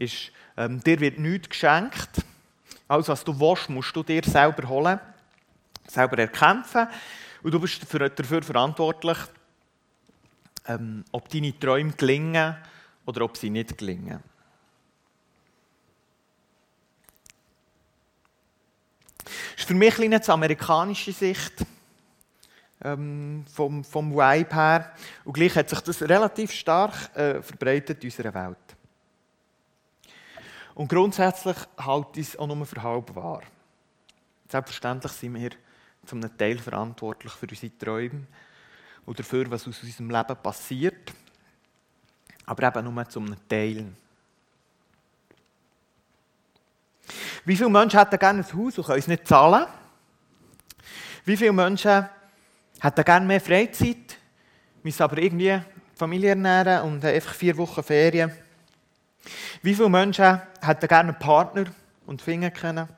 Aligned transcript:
ist, 0.00 0.32
ähm, 0.56 0.82
dir 0.82 0.98
wird 0.98 1.18
nichts 1.18 1.50
geschenkt. 1.50 2.24
Alles, 2.88 3.08
was 3.08 3.22
du 3.22 3.38
willst, 3.38 3.68
musst 3.68 3.94
du 3.94 4.02
dir 4.02 4.22
selber 4.24 4.68
holen, 4.68 4.98
selber 5.86 6.18
erkämpfen. 6.18 6.88
Und 7.42 7.52
du 7.52 7.60
bist 7.60 7.82
dafür, 7.82 8.42
verantwortlich, 8.42 9.18
ähm, 10.66 11.04
ob 11.12 11.28
deine 11.28 11.58
Träume 11.58 11.92
gelingen 11.92 12.56
oder 13.06 13.22
ob 13.22 13.36
sie 13.36 13.50
nicht 13.50 13.78
gelingen. 13.78 14.22
Das 19.24 19.58
ist 19.58 19.68
für 19.68 19.74
mich 19.74 19.98
eine 20.00 20.28
amerikanische 20.28 21.12
Sicht 21.12 21.52
ähm, 22.82 23.44
vom, 23.52 23.84
vom 23.84 24.12
Vibe 24.12 24.54
her. 24.54 24.92
Und 25.24 25.34
gleich 25.34 25.54
hat 25.54 25.68
sich 25.68 25.80
das 25.80 26.02
relativ 26.02 26.52
stark 26.52 27.14
äh, 27.14 27.42
verbreitet 27.42 28.02
in 28.02 28.08
unserer 28.10 28.34
Welt. 28.34 28.69
Und 30.74 30.88
grundsätzlich 30.88 31.56
halte 31.78 32.20
ich 32.20 32.28
es 32.28 32.38
auch 32.38 32.46
nur 32.46 32.64
für 32.64 32.82
halb 32.82 33.14
wahr. 33.14 33.42
Selbstverständlich 34.48 35.12
sind 35.12 35.34
wir 35.34 35.50
zum 36.06 36.36
Teil 36.36 36.58
verantwortlich 36.58 37.32
für 37.32 37.46
unsere 37.48 37.78
Träume 37.78 38.26
und 39.06 39.18
dafür, 39.18 39.50
was 39.50 39.66
aus 39.66 39.82
unserem 39.82 40.10
Leben 40.10 40.36
passiert. 40.42 41.12
Aber 42.46 42.66
eben 42.66 42.94
nur 42.94 43.08
zum 43.08 43.36
Teil. 43.48 43.86
Wie 47.44 47.56
viele 47.56 47.70
Menschen 47.70 47.98
hätten 47.98 48.18
gerne 48.18 48.40
ein 48.40 48.52
Haus 48.52 48.78
und 48.78 48.86
können 48.86 48.98
es 48.98 49.08
nicht 49.08 49.26
zahlen? 49.26 49.66
Wie 51.24 51.36
viele 51.36 51.52
Menschen 51.52 52.08
hätten 52.80 53.04
gerne 53.04 53.26
mehr 53.26 53.40
Freizeit, 53.40 54.16
müssen 54.82 55.02
aber 55.02 55.18
irgendwie 55.18 55.60
Familie 55.94 56.30
ernähren 56.30 56.82
und 56.82 57.04
einfach 57.04 57.34
vier 57.34 57.56
Wochen 57.56 57.82
Ferien? 57.82 58.32
Wie 59.62 59.74
viele 59.74 59.88
Menschen 59.88 60.40
hätten 60.60 60.88
gerne 60.88 61.10
einen 61.10 61.18
Partner 61.18 61.64
und 62.06 62.22
finden 62.22 62.52
können? 62.52 62.88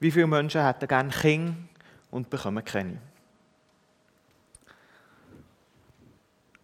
Wie 0.00 0.10
viele 0.10 0.26
Menschen 0.26 0.64
hätten 0.64 0.88
gerne 0.88 1.10
Kinder 1.10 1.54
und 2.10 2.30
bekommen 2.30 2.64
keine? 2.64 2.98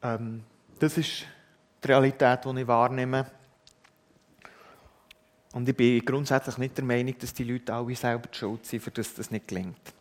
Ähm, 0.03 0.45
das 0.79 0.99
ist 0.99 1.27
die 1.83 1.89
Realität, 1.89 2.45
die 2.45 2.61
ich 2.61 2.67
wahrnehme. 2.67 3.27
Und 5.53 5.69
ich 5.69 5.77
bin 5.77 6.05
grundsätzlich 6.05 6.59
nicht 6.59 6.77
der 6.77 6.85
Meinung, 6.85 7.17
dass 7.19 7.33
die 7.33 7.45
Leute 7.45 7.73
alle 7.73 7.95
selber 7.95 8.29
die 8.29 8.37
schuld 8.37 8.67
sind, 8.67 8.83
für 8.83 8.91
das 8.91 9.15
das 9.15 9.31
nicht 9.31 9.47
gelingt. 9.47 9.95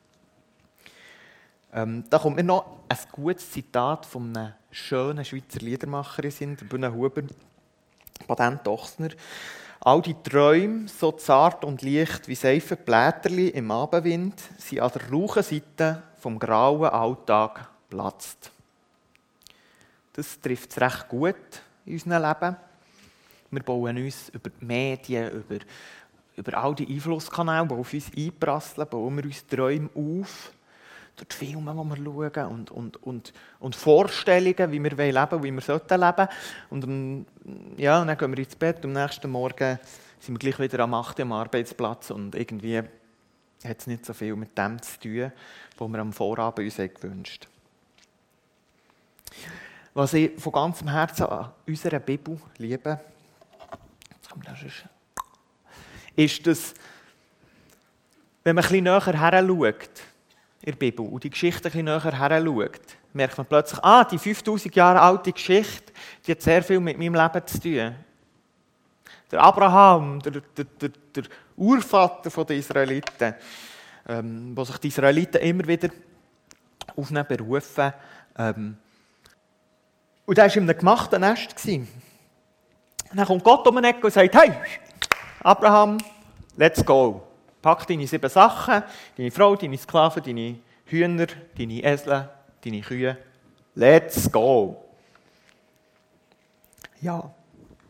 Ähm, 1.71 2.03
da 2.09 2.19
kommt 2.19 2.35
mir 2.35 2.43
noch 2.43 2.79
ein 2.89 2.97
gutes 3.11 3.51
Zitat 3.51 4.05
von 4.05 4.35
einem 4.35 4.53
schönen 4.71 5.23
Schweizer 5.23 5.59
Liedermacher 5.59 6.23
in 6.39 6.55
der 6.55 6.65
Bühne 6.65 6.93
Huber, 6.93 7.23
Patent 8.25 8.67
Ochsner. 8.67 9.09
All 9.79 10.01
die 10.01 10.15
Träume, 10.23 10.87
so 10.87 11.11
zart 11.11 11.65
und 11.65 11.81
leicht 11.81 12.27
wie 12.27 12.35
seife 12.35 12.77
Blätterli 12.77 13.49
im 13.49 13.69
Abendwind, 13.69 14.41
sind 14.57 14.79
an 14.79 14.91
der 14.93 15.11
rauchen 15.11 15.43
Seite 15.43 16.03
vom 16.17 16.39
grauen 16.39 16.89
Alltag 16.89 17.69
platzt. 17.89 18.51
Das 20.13 20.39
trifft 20.39 20.71
es 20.71 20.79
recht 20.79 21.09
gut 21.09 21.35
in 21.85 21.93
unserem 21.93 22.23
Leben. 22.23 22.55
Wir 23.51 23.63
bauen 23.63 23.97
uns 23.97 24.29
über 24.29 24.49
die 24.49 24.65
Medien, 24.65 25.31
über, 25.31 25.63
über 26.35 26.57
all 26.57 26.75
die 26.75 26.87
Einflusskanäle, 26.87 27.67
die 27.67 27.73
auf 27.73 27.93
uns 27.93 28.11
einprasseln, 28.15 28.87
bauen 28.89 29.17
wir 29.17 29.25
uns 29.25 29.45
Träume 29.45 29.89
auf. 29.93 30.51
Durch 31.15 31.27
die 31.29 31.45
Filme, 31.45 31.71
die 31.71 32.01
wir 32.01 32.31
schauen 32.31 32.51
und, 32.51 32.71
und, 32.71 33.03
und, 33.03 33.33
und 33.59 33.75
Vorstellungen, 33.75 34.71
wie 34.71 34.83
wir 34.83 34.91
leben 34.91 35.31
wollen, 35.31 35.43
wie 35.43 35.51
wir 35.51 35.61
sollten 35.61 35.99
leben. 35.99 36.27
Und 36.69 37.25
ja, 37.77 38.03
dann 38.03 38.17
gehen 38.17 38.31
wir 38.31 38.43
ins 38.43 38.55
Bett 38.55 38.83
und 38.83 38.95
am 38.97 39.03
nächsten 39.03 39.29
Morgen 39.29 39.79
sind 40.19 40.35
wir 40.35 40.39
gleich 40.39 40.59
wieder 40.59 40.83
am 40.83 40.93
8. 40.93 41.19
am 41.19 41.33
Arbeitsplatz 41.33 42.09
und 42.09 42.33
irgendwie 42.33 42.77
hat 43.63 43.79
es 43.79 43.87
nicht 43.87 44.05
so 44.05 44.13
viel 44.13 44.35
mit 44.35 44.57
dem 44.57 44.81
zu 44.81 44.99
tun, 44.99 45.31
was 45.77 45.89
wir 45.89 45.99
am 45.99 46.13
Vorabend 46.13 46.65
uns 46.65 46.93
gewünscht 46.95 47.47
Was 49.93 50.13
ich 50.13 50.39
von 50.39 50.51
ganzem 50.51 50.89
Herzen 50.89 51.25
an 51.25 51.51
unserer 51.67 51.99
Bibel 51.99 52.39
liebe, 52.57 52.99
ist, 56.15 56.47
dass, 56.47 56.73
wenn 58.43 58.55
man 58.55 58.63
bisschen 58.63 58.83
näher 58.83 59.05
her 59.05 59.45
schaut, 59.47 60.12
in 60.63 60.71
der 60.71 60.77
Bibel, 60.77 61.05
und 61.05 61.23
die 61.23 61.29
Geschichte 61.29 61.67
ein 61.67 61.71
bisschen 61.71 61.85
näher 61.85 62.01
her 62.01 62.41
schaut, 62.45 62.97
merkt 63.11 63.37
man 63.37 63.45
plötzlich, 63.45 63.83
ah, 63.83 64.05
die 64.05 64.17
5000 64.17 64.73
Jahre 64.73 65.01
alte 65.01 65.33
Geschichte, 65.33 65.91
die 66.25 66.31
hat 66.31 66.41
sehr 66.41 66.63
viel 66.63 66.79
mit 66.79 66.97
meinem 66.97 67.15
Leben 67.15 67.45
zu 67.45 67.59
tun. 67.59 67.95
Der 69.29 69.41
Abraham, 69.41 70.21
der, 70.21 70.31
der, 70.31 70.65
der, 70.79 70.89
der 71.15 71.23
Urvater 71.57 72.45
der 72.45 72.55
Israeliten, 72.55 73.35
ähm, 74.07 74.53
wo 74.55 74.63
sich 74.63 74.77
die 74.77 74.87
Israeliten 74.87 75.41
immer 75.41 75.67
wieder 75.67 75.89
auf 76.95 77.11
ihn 77.11 77.25
berufen. 77.27 77.93
Ähm, 78.37 78.77
und 80.25 80.37
er 80.37 80.45
war 80.45 80.55
in 80.55 80.63
einem 80.63 80.77
gemachten 80.77 81.19
Nest. 81.19 81.57
Gewesen. 81.57 81.87
Dann 83.13 83.25
kommt 83.25 83.43
Gott 83.43 83.67
um 83.67 83.75
den 83.75 83.83
Ecke 83.83 84.05
und 84.05 84.13
sagt, 84.13 84.33
hey, 84.33 84.53
Abraham, 85.43 85.97
let's 86.55 86.83
go. 86.85 87.32
Pack 87.63 87.87
deine 87.87 88.05
sieben 88.05 88.29
Sachen, 88.29 88.83
deine 89.17 89.31
Frau, 89.31 89.55
deine 89.55 89.77
Sklaven, 89.77 90.21
deine 90.21 90.59
Hühner, 90.85 91.27
deine 91.57 91.81
Esel, 91.81 92.29
deine 92.63 92.81
Kühe. 92.81 93.17
Let's 93.73 94.29
go. 94.29 94.83
Ja. 97.01 97.33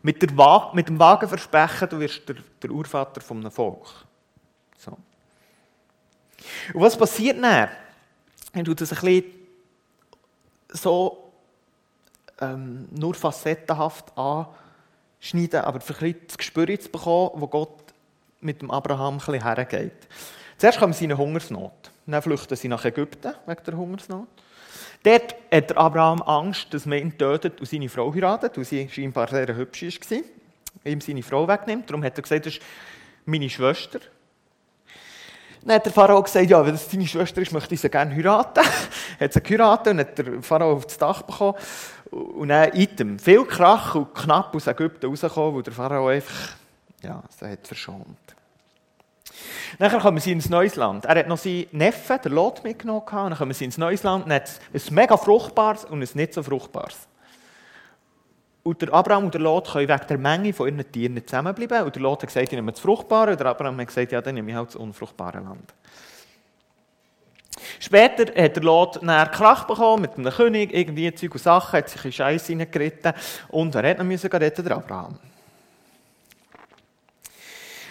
Mit, 0.02 0.22
der 0.22 0.36
Wa 0.36 0.70
mit 0.74 0.88
dem 0.88 0.98
Wagen 0.98 1.28
versprechen, 1.28 1.88
du 1.88 1.98
wirst 1.98 2.28
der, 2.28 2.36
der 2.62 2.70
Urvater 2.70 3.20
einem 3.38 3.50
Volk. 3.50 3.88
So. 4.78 4.92
Und 6.72 6.80
was 6.80 6.96
passiert 6.96 7.42
dann? 7.42 7.68
Wenn 8.52 8.64
du 8.64 8.74
das 8.74 8.92
ein 8.92 9.00
bisschen 9.00 9.32
so 10.68 11.32
ähm, 12.40 12.86
nur 12.92 13.14
facettenhaft 13.14 14.16
an 14.16 14.46
schneiden, 15.18 15.62
aber 15.62 15.80
ein 15.80 16.14
das 16.28 16.38
Gespür 16.38 16.78
zu 16.78 16.90
bekommen, 16.90 17.30
wo 17.34 17.48
Gott 17.48 17.83
mit 18.44 18.62
dem 18.62 18.70
Abraham 18.70 19.20
ein 19.26 19.42
hergeht. 19.42 19.92
Zuerst 20.58 20.78
kommen 20.78 20.92
sie 20.92 21.04
in 21.04 21.12
eine 21.12 21.18
Hungersnot. 21.18 21.90
Dann 22.06 22.22
flüchten 22.22 22.56
sie 22.56 22.68
nach 22.68 22.84
Ägypten 22.84 23.34
wegen 23.46 23.64
der 23.64 23.76
Hungersnot. 23.76 24.28
Dort 25.02 25.34
hat 25.52 25.76
Abraham 25.76 26.22
Angst, 26.22 26.72
dass 26.72 26.86
man 26.86 26.98
ihn 26.98 27.18
tötet 27.18 27.60
und 27.60 27.68
seine 27.68 27.88
Frau 27.88 28.12
heiratet, 28.14 28.56
weil 28.56 28.64
sie 28.64 28.88
scheinbar 28.88 29.28
sehr 29.28 29.54
hübsch 29.54 29.82
war. 29.82 30.18
Ihm 30.84 31.00
seine 31.00 31.22
Frau 31.22 31.46
wegnimmt. 31.46 31.88
Darum 31.88 32.04
hat 32.04 32.16
er 32.16 32.22
gesagt, 32.22 32.46
das 32.46 32.54
ist 32.54 32.62
meine 33.26 33.50
Schwester. 33.50 34.00
Dann 35.62 35.76
hat 35.76 35.86
der 35.86 35.92
Pharao 35.92 36.22
gesagt, 36.22 36.48
ja, 36.50 36.64
wenn 36.64 36.72
das 36.72 36.88
deine 36.88 37.06
Schwester 37.06 37.40
ist, 37.40 37.52
möchte 37.52 37.74
ich 37.74 37.80
sie 37.80 37.88
gerne 37.88 38.14
heiraten. 38.14 38.64
hat 39.20 39.32
sie 39.32 39.40
geheiratet 39.40 39.92
und 39.94 40.00
hat 40.00 40.18
der 40.18 40.42
Pharao 40.42 40.72
auf 40.72 40.86
das 40.86 40.98
Dach 40.98 41.22
bekommen. 41.22 41.54
Und 42.10 42.48
dann 42.48 42.74
item, 42.74 43.18
viel 43.18 43.44
Krach 43.44 43.94
und 43.94 44.14
knapp 44.14 44.54
aus 44.54 44.66
Ägypten 44.66 45.06
rausgekommen, 45.06 45.54
wo 45.54 45.62
der 45.62 45.72
Pharao 45.72 46.08
einfach, 46.08 46.56
ja, 47.04 47.22
sie 47.28 47.46
hat 47.46 47.66
verschont. 47.66 48.18
Dann 49.78 49.98
kommen 50.00 50.20
sie 50.20 50.32
ins 50.32 50.48
neues 50.48 50.76
Land. 50.76 51.04
Er 51.06 51.18
hat 51.18 51.28
noch 51.28 51.38
seinen 51.38 51.66
Neffen, 51.72 52.18
der 52.22 52.30
Lot, 52.30 52.62
mitgenommen. 52.62 53.02
Dann 53.10 53.34
kommen 53.34 53.52
sie 53.52 53.64
ins 53.64 53.78
neues 53.78 54.02
Land. 54.02 54.26
Es 54.72 54.90
ein 54.90 54.94
mega 54.94 55.16
fruchtbares 55.16 55.84
und 55.84 56.02
ein 56.02 56.08
nicht 56.14 56.34
so 56.34 56.42
fruchtbares. 56.42 57.08
Und 58.62 58.80
der 58.80 58.92
Abraham 58.94 59.24
und 59.26 59.34
der 59.34 59.40
Lot 59.40 59.70
können 59.70 59.88
wegen 59.88 60.06
der 60.08 60.18
Menge 60.18 60.52
von 60.52 60.68
ihren 60.68 60.90
Tieren 60.90 61.14
nicht 61.14 61.28
zusammenbleiben. 61.28 61.82
Und 61.82 61.94
der 61.94 62.02
Lot 62.02 62.22
hat 62.22 62.28
gesagt, 62.28 62.46
ich 62.46 62.52
nehme 62.52 62.72
das 62.72 62.80
Fruchtbare. 62.80 63.32
Und 63.32 63.40
der 63.40 63.46
Abraham 63.48 63.78
hat 63.80 63.88
gesagt, 63.88 64.12
ja, 64.12 64.20
dann 64.20 64.34
nehme 64.34 64.50
ich 64.50 64.56
halt 64.56 64.68
das 64.68 64.76
unfruchtbare 64.76 65.40
Land. 65.40 65.74
Später 67.78 68.42
hat 68.42 68.56
der 68.56 68.62
Lot 68.62 69.02
einen 69.02 69.30
Krach 69.30 69.64
bekommen 69.64 70.02
mit 70.02 70.16
einem 70.16 70.32
König, 70.32 70.72
irgendwie 70.72 71.14
Zeug 71.14 71.34
und 71.34 71.42
Sachen, 71.42 71.78
hat 71.78 71.88
sich 71.88 72.04
in 72.04 72.12
Scheiß 72.12 72.46
hineingeritten 72.46 73.12
und 73.48 73.74
er 73.74 73.90
hat 73.90 73.98
noch 73.98 74.04
müssen 74.04 74.30
retten, 74.30 74.64
der 74.64 74.76
Abraham. 74.76 75.18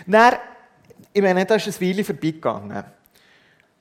Dann, 0.05 0.35
ich 1.11 1.21
meine, 1.21 1.45
da 1.45 1.55
ist 1.55 1.67
ein 1.67 1.87
Weile 1.87 2.03
vorbeigegangen. 2.03 2.83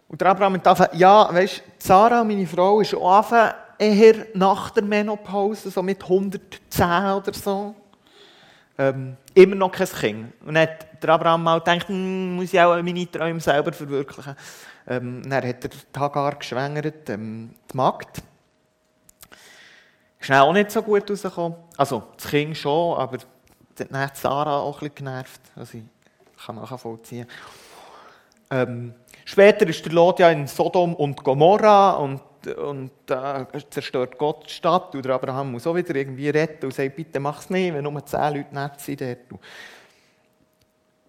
Und 0.09 0.21
der 0.21 0.29
Abraham 0.29 0.55
hat 0.55 0.65
gesagt, 0.65 0.95
ja, 0.95 1.33
weißt 1.33 1.59
du, 1.59 1.63
Sarah, 1.79 2.23
meine 2.23 2.47
Frau, 2.47 2.81
ist 2.81 2.95
auch 2.95 3.33
eher 3.79 4.27
nach 4.35 4.71
der 4.71 4.83
Menopause, 4.83 5.71
so 5.71 5.83
mit 5.83 6.03
110 6.03 6.85
oder 6.85 7.33
so. 7.33 7.75
Ähm, 8.79 9.17
immer 9.35 9.55
noch 9.55 9.73
kein 9.73 9.87
Kind. 9.87 10.33
Und 10.41 10.55
dann 10.55 10.69
hat 10.69 11.03
der 11.03 11.11
Abraham 11.11 11.43
mal 11.43 11.59
gedacht, 11.59 11.89
hm, 11.89 12.37
muss 12.37 12.53
ich 12.53 12.61
auch 12.61 12.81
meine 12.83 13.11
Träume 13.11 13.41
selber 13.41 13.73
verwirklichen. 13.73 14.37
Ähm, 14.87 15.23
dann 15.23 15.47
hat 15.47 15.65
er 15.65 15.71
die 15.71 15.99
Hagar 15.99 16.35
geschwängert, 16.37 17.09
ähm, 17.11 17.55
die 17.71 17.77
Magd. 17.77 18.23
Ist 20.19 20.31
auch 20.31 20.53
nicht 20.53 20.71
so 20.71 20.83
gut 20.83 21.11
rausgekommen. 21.11 21.59
Also, 21.77 22.03
das 22.17 22.29
Kind 22.29 22.57
schon, 22.57 22.99
aber 22.99 23.19
dann 23.77 23.99
hat 23.99 24.17
Sarah 24.17 24.61
auch 24.61 24.77
ein 24.77 24.89
bisschen 24.89 24.95
genervt. 24.95 25.41
Also, 25.57 25.79
kann 26.47 26.57
nachvollziehen. 26.57 27.27
Ähm, 28.51 28.95
später 29.25 29.67
ist 29.67 29.85
der 29.85 29.93
Lot 29.93 30.19
ja 30.19 30.31
in 30.31 30.47
Sodom 30.47 30.95
und 30.95 31.23
Gomorra 31.23 31.93
und 31.93 32.21
und 32.45 32.91
da 33.07 33.47
zerstört 33.71 34.19
Gott 34.19 34.47
die 34.49 34.53
Stadt. 34.53 34.95
Und 34.95 35.07
Abraham 35.07 35.53
muss 35.53 35.67
auch 35.67 35.75
wieder 35.75 35.95
irgendwie 35.95 36.29
retten 36.29 36.67
und 36.67 36.75
sagt, 36.75 36.97
bitte 36.97 37.21
mach 37.21 37.41
es 37.41 37.51
nicht, 37.51 37.73
wenn 37.73 37.85
nur 37.85 38.05
zehn 38.05 38.35
Leute 38.35 38.55
nett 38.55 38.81
sind 38.81 39.01
dort. 39.01 39.31
Und 39.31 39.41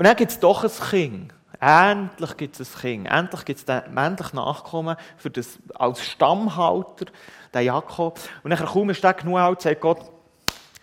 dann 0.07 0.15
gibt 0.15 0.31
es 0.31 0.39
doch 0.39 0.63
ein 0.63 0.89
Kind. 0.89 1.33
Endlich 1.59 2.37
gibt 2.37 2.59
es 2.59 2.75
ein 2.75 2.81
Kind. 2.81 3.07
Endlich 3.07 3.45
gibt 3.45 3.59
es 3.59 3.65
den 3.65 3.93
männlichen 3.93 4.35
Nachkommen 4.35 4.97
für 5.17 5.29
das, 5.29 5.59
als 5.75 6.05
Stammhalter, 6.05 7.05
den 7.53 7.65
Jakob. 7.65 8.19
Und 8.43 8.51
dann 8.51 8.65
kaum 8.65 8.89
ist 8.89 9.03
der 9.03 9.13
genug 9.13 9.37
alt, 9.37 9.61
sagt 9.61 9.81
Gott, 9.81 10.01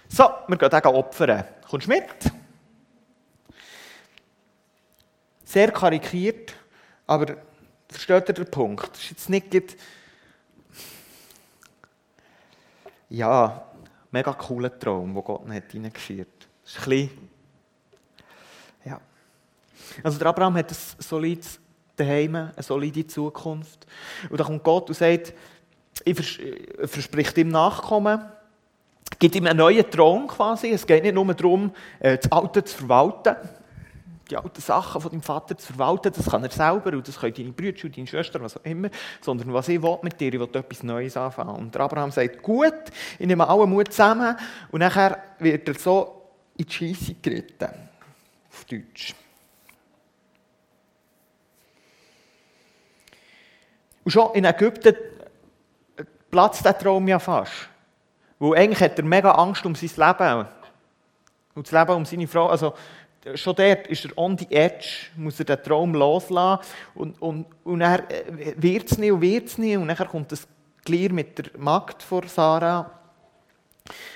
so, 0.09 0.25
wir 0.49 0.57
gehen 0.57 0.71
den 0.71 0.87
opfern. 0.87 1.45
Kommst 1.69 1.87
du 1.87 1.91
mit? 1.91 2.40
Sehr 5.51 5.73
karikiert, 5.73 6.55
aber 7.09 7.35
versteht 7.89 8.29
ihr 8.29 8.35
den 8.35 8.49
Punkt? 8.49 8.89
Das 8.93 9.01
ist 9.01 9.11
jetzt 9.11 9.29
nicht 9.29 9.77
ja, 13.09 13.67
mega 14.13 14.33
cooler 14.33 14.79
Traum, 14.79 15.13
den 15.13 15.25
Gott 15.25 15.49
nicht 15.49 15.73
hineingeführt 15.73 16.29
hat. 16.29 16.49
Das 16.63 16.73
ist 16.73 16.79
ein 16.79 16.89
bisschen, 16.89 17.29
ja. 18.85 19.01
Also 20.05 20.19
der 20.21 20.29
Abraham 20.29 20.57
hat 20.57 20.71
ein 20.71 20.77
solides 21.01 21.59
Daheim, 21.97 22.37
eine 22.37 22.53
solide 22.61 23.05
Zukunft. 23.09 23.89
Und 24.29 24.39
dann 24.39 24.47
kommt 24.47 24.63
Gott 24.63 24.89
und 24.89 24.95
sagt, 24.95 25.35
ich 26.05 26.15
verspreche 26.15 27.41
ihm 27.41 27.49
Nachkommen, 27.49 28.21
gibt 29.19 29.35
ihm 29.35 29.47
einen 29.47 29.59
neuen 29.59 29.91
Thron 29.91 30.29
quasi. 30.29 30.71
Es 30.71 30.87
geht 30.87 31.03
nicht 31.03 31.17
nur 31.17 31.35
darum, 31.35 31.75
äh, 31.99 32.19
das 32.19 32.31
Alte 32.31 32.63
zu 32.63 32.77
verwalten, 32.77 33.35
die 34.31 34.37
alten 34.37 34.61
Sachen 34.61 35.01
von 35.01 35.11
deinem 35.11 35.23
Vater 35.23 35.57
zu 35.57 35.73
verwalten, 35.73 36.13
das 36.15 36.31
kann 36.31 36.45
er 36.45 36.51
selber 36.51 36.93
und 36.93 37.07
das 37.07 37.19
können 37.19 37.35
deine 37.35 37.53
Brüder 37.53 37.85
und 37.85 37.97
deine 37.97 38.07
Schwester, 38.07 38.41
was 38.41 38.57
auch 38.57 38.65
immer, 38.65 38.91
sondern 39.21 39.53
was 39.53 39.69
ich 39.69 39.83
will 39.83 39.99
mit 40.03 40.21
dir, 40.21 40.33
ich 40.33 40.41
will 40.41 40.49
etwas 40.53 40.83
Neues 40.83 41.17
anfangen. 41.17 41.57
Und 41.57 41.77
Abraham 41.77 42.11
sagt, 42.11 42.43
gut, 42.43 42.75
ich 43.19 43.27
nehme 43.27 43.49
allen 43.49 43.69
Mut 43.69 43.93
zusammen 43.93 44.37
und 44.71 44.81
nachher 44.81 45.23
wird 45.39 45.69
er 45.69 45.75
so 45.75 46.23
in 46.57 46.67
die 46.67 46.73
Scheisse 46.73 47.15
geritten. 47.15 47.71
Auf 48.51 48.65
Deutsch. 48.65 49.15
Und 54.05 54.11
schon 54.11 54.35
in 54.35 54.45
Ägypten 54.45 54.95
platzt 56.31 56.65
der 56.65 56.79
Traum 56.79 57.07
ja 57.09 57.19
fast. 57.19 57.69
Weil 58.39 58.59
eigentlich 58.59 58.81
hat 58.81 58.99
er 58.99 59.05
mega 59.05 59.33
Angst 59.33 59.65
um 59.67 59.75
sein 59.75 59.91
Leben. 59.95 60.47
Und 61.55 61.67
das 61.67 61.73
Leben 61.73 61.97
um 61.97 62.05
seine 62.05 62.27
Frau. 62.27 62.47
Also, 62.49 62.75
schon 63.35 63.55
dort 63.55 63.87
ist 63.87 64.05
er 64.05 64.17
on 64.17 64.37
the 64.39 64.47
edge, 64.51 65.07
muss 65.17 65.39
er 65.39 65.45
den 65.45 65.63
Traum 65.63 65.95
loslassen. 65.95 66.65
Und, 66.95 67.21
und, 67.21 67.47
und 67.65 67.81
er 67.81 68.05
wird 68.57 68.91
es 68.91 68.99
nicht 68.99 69.13
und 69.13 69.21
wird 69.21 69.49
es 69.49 69.59
nicht. 69.59 69.77
Und 69.77 69.89
dann 69.89 70.09
kommt 70.09 70.33
das 70.33 70.47
Glier 70.85 71.13
mit 71.13 71.39
der 71.39 71.59
Magd 71.59 72.03
vor 72.03 72.27
Sarah. 72.27 72.99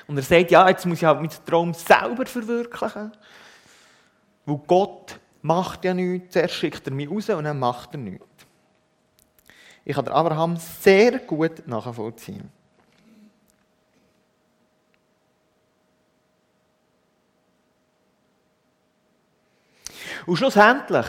Und 0.06 0.17
er 0.17 0.23
sagt, 0.23 0.51
ja, 0.51 0.69
jetzt 0.69 0.87
muss 0.87 0.99
ich 0.99 1.05
halt 1.05 1.19
meinen 1.19 1.31
Traum 1.47 1.75
selber 1.75 2.27
verwirklichen. 2.27 3.12
Weil 4.47 4.61
Gott 4.67 5.19
macht 5.43 5.85
ja 5.85 5.95
nichts. 5.95 6.33
Zuerst 6.33 6.55
schickt 6.55 6.87
er 6.87 6.93
mich 6.93 7.11
raus 7.11 7.29
und 7.31 7.45
dann 7.45 7.59
macht 7.59 7.95
er 7.95 7.99
nichts. 7.99 8.27
Ich 9.85 9.95
kann 9.95 10.09
Abraham 10.09 10.56
sehr 10.56 11.19
gut 11.19 11.67
nachvollziehen. 11.67 12.51
Und 20.26 20.37
schlussendlich 20.37 21.06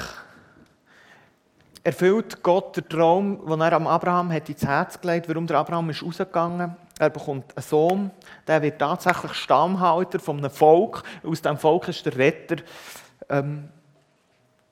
erfüllt 1.83 2.41
Gott 2.43 2.75
den 2.75 2.89
Traum, 2.89 3.45
den 3.47 3.61
er 3.61 3.73
am 3.73 3.87
Abraham 3.87 4.31
hat 4.31 4.49
ins 4.49 4.65
Herz 4.65 4.99
gelegt 4.99 5.29
warum 5.29 5.47
der 5.47 5.57
Abraham 5.57 5.91
ist 5.91 6.03
rausgegangen 6.03 6.75
Er 6.97 7.09
bekommt 7.09 7.55
einen 7.55 7.63
Sohn, 7.63 8.11
der 8.47 8.61
wird 8.61 8.79
tatsächlich 8.79 9.33
Stammhalter 9.33 10.19
von 10.19 10.39
einem 10.39 10.49
Volk. 10.49 11.03
Aus 11.23 11.41
diesem 11.41 11.57
Volk 11.57 11.87
ist 11.87 12.05
der 12.05 12.17
Retter 12.17 12.57
ähm, 13.29 13.69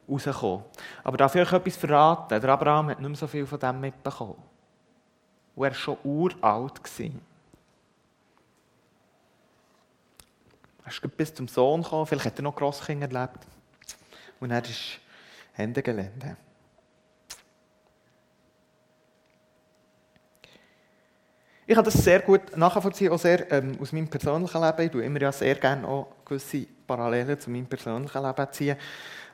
rausgekommen. 0.10 0.66
Aber 1.04 1.18
darf 1.18 1.36
ich 1.36 1.42
euch 1.42 1.54
etwas 1.54 1.78
verraten? 1.78 2.42
Der 2.42 2.50
Abraham 2.50 2.89
hat 2.89 3.00
nicht 3.00 3.10
mehr 3.10 3.18
so 3.18 3.28
viel 3.28 3.46
von 3.46 3.60
dem 3.60 3.80
mitbekommen. 3.80 4.36
Und 5.56 5.63
er 5.63 5.69
war 5.69 5.75
schon 5.75 5.98
uralt. 6.04 6.81
Er 10.86 10.92
ist 10.92 11.18
bis 11.18 11.34
zum 11.34 11.48
Sohn 11.48 11.84
gekommen, 11.84 12.07
vielleicht 12.07 12.25
hat 12.25 12.39
er 12.39 12.44
noch 12.44 12.56
Grosskinder 12.56 13.07
erlebt. 13.07 13.48
Und 14.44 14.51
er 14.51 14.62
ist 14.62 15.00
Hände 15.54 15.81
Gelände. 15.81 16.36
Ich 21.66 21.78
habe 21.78 21.90
das 21.90 22.04
sehr 22.04 22.19
gut 22.19 22.57
nachvollziehen, 22.57 23.13
auch 23.13 23.19
sehr 23.19 23.50
ähm, 23.54 23.78
aus 23.80 23.94
meinem 23.94 24.10
persönlichen 24.10 24.62
Leben. 24.62 24.81
Ich 24.81 24.92
tue 24.92 25.06
immer 25.06 25.22
ja 25.22 25.31
sehr 25.31 25.56
gerne 25.56 25.88
auch 25.88 26.07
gewisse 26.25 26.68
Parallelen 26.86 27.40
zu 27.40 27.51
meinem 27.51 27.68
persönlichen 27.68 28.22
Leben 28.22 28.48
ziehen. 28.51 28.75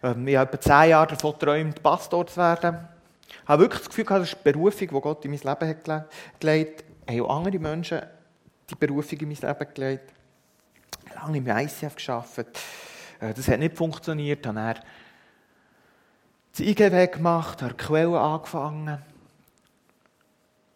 Ähm, 0.04 0.28
ich 0.28 0.36
habe 0.36 0.54
etwa 0.54 0.62
zehn 0.62 0.90
Jahre 0.92 1.08
davon 1.08 1.34
geträumt, 1.34 1.82
Pastor 1.82 2.28
zu 2.28 2.38
werden. 2.38 2.88
Ich 3.28 3.48
habe 3.48 3.64
wirklich 3.64 3.80
das 3.80 3.90
Gefühl 3.90 4.06
gehabt, 4.06 4.22
das 4.22 4.34
ist 4.34 4.38
die 4.46 4.52
Berufung, 4.52 4.88
die 4.90 5.02
Gott 5.02 5.26
in 5.26 5.32
mein 5.32 5.40
Leben 5.40 5.70
hat 5.70 6.40
gelegt 6.40 6.84
hat. 6.84 7.10
Haben 7.10 7.22
auch 7.22 7.36
andere 7.36 7.58
Menschen 7.58 8.02
die 8.70 8.76
Berufung 8.76 9.18
in 9.18 9.28
mein 9.30 9.38
Leben 9.38 9.74
gelegt. 9.74 10.14
Lange 11.16 11.38
im 11.40 11.48
ICF 11.48 11.96
gearbeitet. 11.96 12.60
Äh, 13.20 13.34
das 13.34 13.48
hat 13.48 13.60
nicht 13.60 13.78
funktioniert. 13.78 14.46
Dann 14.46 14.58
habe 14.60 14.80
das 16.52 16.62
IGW 16.62 17.08
gemacht, 17.08 17.62
habe 17.62 17.76
Quellen 17.76 18.16
angefangen, 18.16 19.02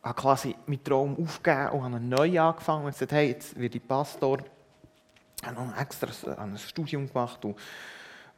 habe 0.03 0.21
quasi 0.21 0.55
meinen 0.65 0.83
Traum 0.83 1.17
aufgegeben 1.21 1.69
und 1.69 1.83
habe 1.83 1.99
neu 1.99 2.39
angefangen 2.39 2.85
und 2.85 2.91
gesagt, 2.91 3.11
hey, 3.11 3.29
jetzt 3.29 3.59
werde 3.59 3.77
ich 3.77 3.87
Pastor. 3.87 4.39
Ich 5.41 5.47
habe 5.47 5.55
noch 5.61 5.77
extra 5.77 6.07
ein 6.35 6.57
Studium 6.57 7.07
gemacht 7.07 7.43
und, 7.43 7.57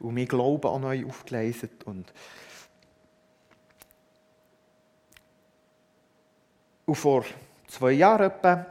und 0.00 0.14
mein 0.14 0.26
Glauben 0.26 0.66
auch 0.66 0.78
neu 0.78 1.06
aufgelesen. 1.06 1.70
Und, 1.84 2.12
und 6.86 6.94
vor 6.94 7.24
zwei 7.68 7.92
Jahren 7.92 8.30
etwa, 8.30 8.66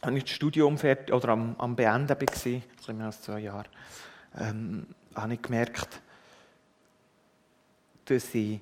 als 0.00 0.16
ich 0.16 0.24
das 0.24 0.32
Studium 0.32 0.78
fertig, 0.78 1.14
oder 1.14 1.30
am, 1.30 1.54
am 1.58 1.76
Beenden 1.76 2.08
war, 2.08 2.16
ein 2.16 2.26
bisschen 2.26 2.62
mehr 2.96 3.06
als 3.06 3.20
zwei 3.20 3.40
Jahre, 3.40 3.66
ähm, 4.38 4.86
habe 5.14 5.34
ich 5.34 5.42
gemerkt, 5.42 6.00
dass, 8.04 8.34
ich, 8.34 8.60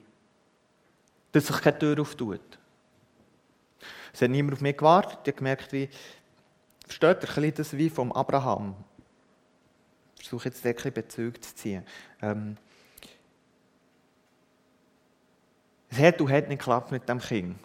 dass 1.32 1.46
sich 1.46 1.60
keine 1.60 1.78
Tür 1.78 2.00
auftut. 2.00 2.40
Es 4.12 4.22
hat 4.22 4.30
niemand 4.30 4.54
auf 4.54 4.60
mich 4.60 4.76
gewartet. 4.76 5.18
Ich 5.22 5.28
habe 5.28 5.38
gemerkt, 5.38 5.72
wie, 5.72 5.88
versteht 6.86 7.36
ihr 7.36 7.52
das 7.52 7.76
wie 7.76 7.90
vom 7.90 8.12
Abraham? 8.12 8.74
Ich 10.18 10.28
versuche 10.28 10.48
jetzt 10.48 10.66
ein 10.66 10.92
Bezug 10.92 11.42
zu 11.42 11.54
ziehen. 11.54 11.84
Ähm, 12.20 12.56
es 15.90 15.98
hat 15.98 16.20
und 16.20 16.30
hat 16.30 16.48
nicht 16.48 16.58
geklappt 16.58 16.90
mit 16.90 17.08
dem 17.08 17.18
Kind. 17.18 17.56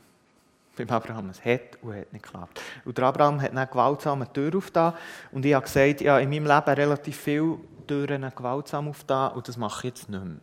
Beim 0.75 0.89
Abraham. 0.89 1.29
Es 1.29 1.43
hat 1.43 1.77
und 1.81 1.95
hat 1.95 2.11
nicht 2.13 2.23
geklappt. 2.23 2.61
Und 2.85 2.97
der 2.97 3.05
Abraham 3.05 3.41
hat 3.41 3.55
dann 3.55 3.69
gewaltsam 3.69 4.21
eine 4.21 4.31
Tür 4.31 4.55
aufgetan. 4.55 4.93
Und 5.31 5.45
ich 5.45 5.53
habe 5.53 5.65
gesagt, 5.65 6.01
ja, 6.01 6.17
in 6.19 6.29
meinem 6.29 6.47
Leben 6.47 6.73
relativ 6.75 7.17
viele 7.17 7.59
Türen 7.93 8.31
gewaltsam 8.35 8.87
aufgetan 8.87 9.33
und 9.33 9.47
das 9.47 9.57
mache 9.57 9.87
ich 9.87 9.93
jetzt 9.93 10.09
nicht 10.09 10.23
mehr. 10.23 10.37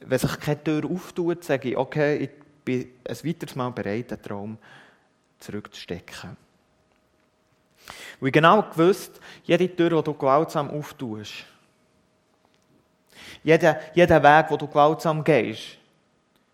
Wenn 0.00 0.18
sich 0.18 0.40
keine 0.40 0.64
Tür 0.64 0.84
auftut, 0.90 1.44
sage 1.44 1.70
ich, 1.70 1.76
okay, 1.76 2.16
ich 2.16 2.30
bin 2.64 2.88
ein 3.06 3.16
weiteres 3.24 3.54
Mal 3.54 3.70
bereit, 3.70 4.10
den 4.10 4.22
Traum 4.22 4.58
zurückzustecken. 5.38 6.36
Weil 8.20 8.28
ich 8.28 8.32
genau 8.32 8.62
gewusst, 8.62 9.20
jede 9.44 9.74
Tür, 9.74 9.90
die 9.90 10.04
du 10.04 10.14
gewaltsam 10.14 10.70
auftust, 10.70 11.44
jeder, 13.44 13.78
jeder 13.94 14.22
Weg, 14.22 14.50
wo 14.50 14.56
du 14.56 14.66
gewaltsam 14.66 15.22
gehst, 15.22 15.78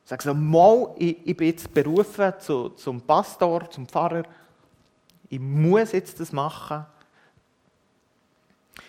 sagst 0.04 0.26
du, 0.26 0.34
mal, 0.34 0.94
ich, 0.98 1.16
ich 1.24 1.36
bin 1.36 1.48
jetzt 1.48 1.72
berufen 1.72 2.32
zu, 2.38 2.70
zum 2.70 3.00
Pastor, 3.00 3.70
zum 3.70 3.86
Pfarrer, 3.86 4.24
ich 5.28 5.40
muss 5.40 5.92
jetzt 5.92 6.20
das 6.20 6.32
machen. 6.32 6.84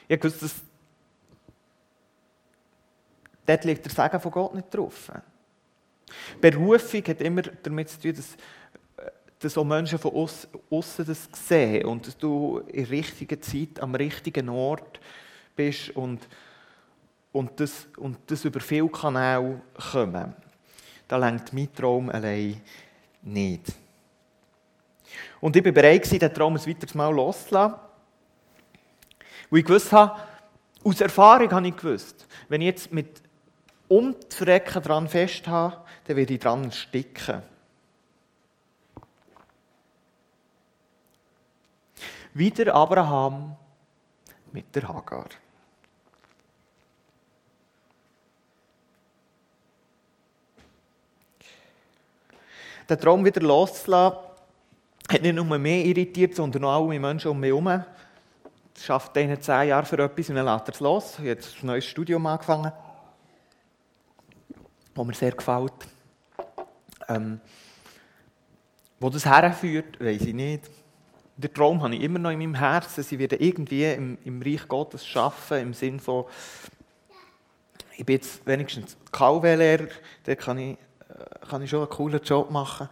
Ich 0.08 0.24
wusste, 0.24 0.42
dass 0.42 0.56
dort 3.46 3.64
liegt 3.66 3.86
der 3.86 3.92
Segen 3.92 4.20
von 4.20 4.32
Gott 4.32 4.56
nicht 4.56 4.74
drauf. 4.74 5.12
Berufung 6.40 7.04
hat 7.08 7.22
immer 7.22 7.42
damit 7.42 7.90
zu 7.90 8.00
tun, 8.00 8.16
dass, 8.16 8.38
dass 9.40 9.58
auch 9.58 9.64
Menschen 9.64 10.00
von 10.00 10.14
außen 10.70 11.06
das 11.06 11.30
sehen 11.34 11.86
und 11.86 12.08
dass 12.08 12.18
du 12.18 12.60
in 12.68 12.84
der 12.84 12.90
richtigen 12.90 13.42
Zeit 13.42 13.80
am 13.80 13.96
richtigen 13.96 14.50
Ort 14.50 15.00
bist 15.56 15.90
und, 15.96 16.28
und, 17.32 17.60
das, 17.60 17.88
und 17.98 18.18
das 18.28 18.46
über 18.46 18.60
viele 18.60 18.90
Kanäle 18.90 19.62
kommen. 19.92 20.34
Da 21.08 21.18
lenkt 21.18 21.54
mein 21.54 21.74
Traum 21.74 22.10
allein 22.10 22.62
nicht. 23.22 23.74
Und 25.40 25.56
ich 25.56 25.64
war 25.64 25.72
bereit, 25.72 26.12
diesen 26.12 26.34
Traum 26.34 26.56
ein 26.56 26.66
weiteres 26.66 26.96
Mal 26.96 27.14
loszulassen. 27.14 27.80
Weil 29.50 29.60
ich 29.60 29.66
gewusst 29.66 29.92
habe, 29.92 30.20
aus 30.84 31.02
Erfahrung 31.02 31.52
habe 31.52 31.68
ich 31.68 31.76
gewusst, 31.76 32.28
wenn 32.50 32.62
ich 32.62 32.68
jetzt 32.68 32.92
mit 32.92 33.22
um 33.88 34.16
die 34.20 34.36
Frecken 34.36 34.84
daran 34.84 35.08
festhabe, 35.08 35.78
dann 36.06 36.18
werde 36.18 36.34
ich 36.34 36.40
dran 36.40 36.66
ersticken. 36.66 37.44
wie 42.36 42.52
der 42.52 42.76
Abraham 42.76 43.56
mit 44.52 44.76
der 44.76 44.90
Hagar. 44.90 45.26
Den 52.90 53.00
Traum 53.00 53.24
wieder 53.24 53.42
loszulassen, 53.42 54.20
hat 55.10 55.22
nicht 55.22 55.34
nur 55.34 55.46
mehr 55.58 55.86
irritiert, 55.86 56.36
sondern 56.36 56.66
auch 56.66 56.88
alle 56.88 57.00
Menschen 57.00 57.32
um 57.32 57.40
mich 57.40 57.52
herum. 57.52 57.84
Schafft 58.78 59.18
einen 59.18 59.42
zehn 59.42 59.70
Jahre 59.70 59.86
für 59.86 59.98
etwas 59.98 60.30
und 60.30 60.36
dann 60.36 60.46
lässt 60.46 60.68
er 60.68 60.74
es 60.74 60.80
los. 60.82 61.18
Jetzt 61.24 61.64
ein 61.64 61.68
neues 61.68 61.86
Studium 61.86 62.26
angefangen, 62.26 62.74
das 64.96 65.06
mir 65.06 65.14
sehr 65.14 65.32
gefällt. 65.32 65.74
Ähm, 67.08 67.40
wo 69.00 69.10
das 69.10 69.26
herführt, 69.26 70.00
weiß 70.00 70.22
ich 70.22 70.34
nicht. 70.34 70.72
Den 71.38 71.54
Traum 71.54 71.84
habe 71.84 71.96
ich 71.96 72.02
immer 72.02 72.18
noch 72.18 72.32
in 72.32 72.40
meinem 72.40 72.56
Herzen. 72.56 73.04
Sie 73.04 73.20
werden 73.20 73.38
irgendwie 73.40 73.84
im, 73.84 74.18
im 74.24 74.42
Reich 74.42 74.68
Gottes 74.68 75.06
arbeiten, 75.16 75.68
im 75.68 75.74
Sinne 75.74 76.00
von, 76.00 76.26
ich 77.98 78.06
bin 78.06 78.16
jetzt 78.16 78.46
wenigstens 78.48 78.98
KW-Lehrer, 79.12 79.88
da 80.24 80.36
kann 80.36 80.58
ich, 80.58 80.78
äh, 81.10 81.46
kann 81.48 81.62
ich 81.62 81.70
schon 81.70 81.82
einen 81.82 81.90
coolen 81.90 82.22
Job 82.24 82.50
machen 82.52 82.88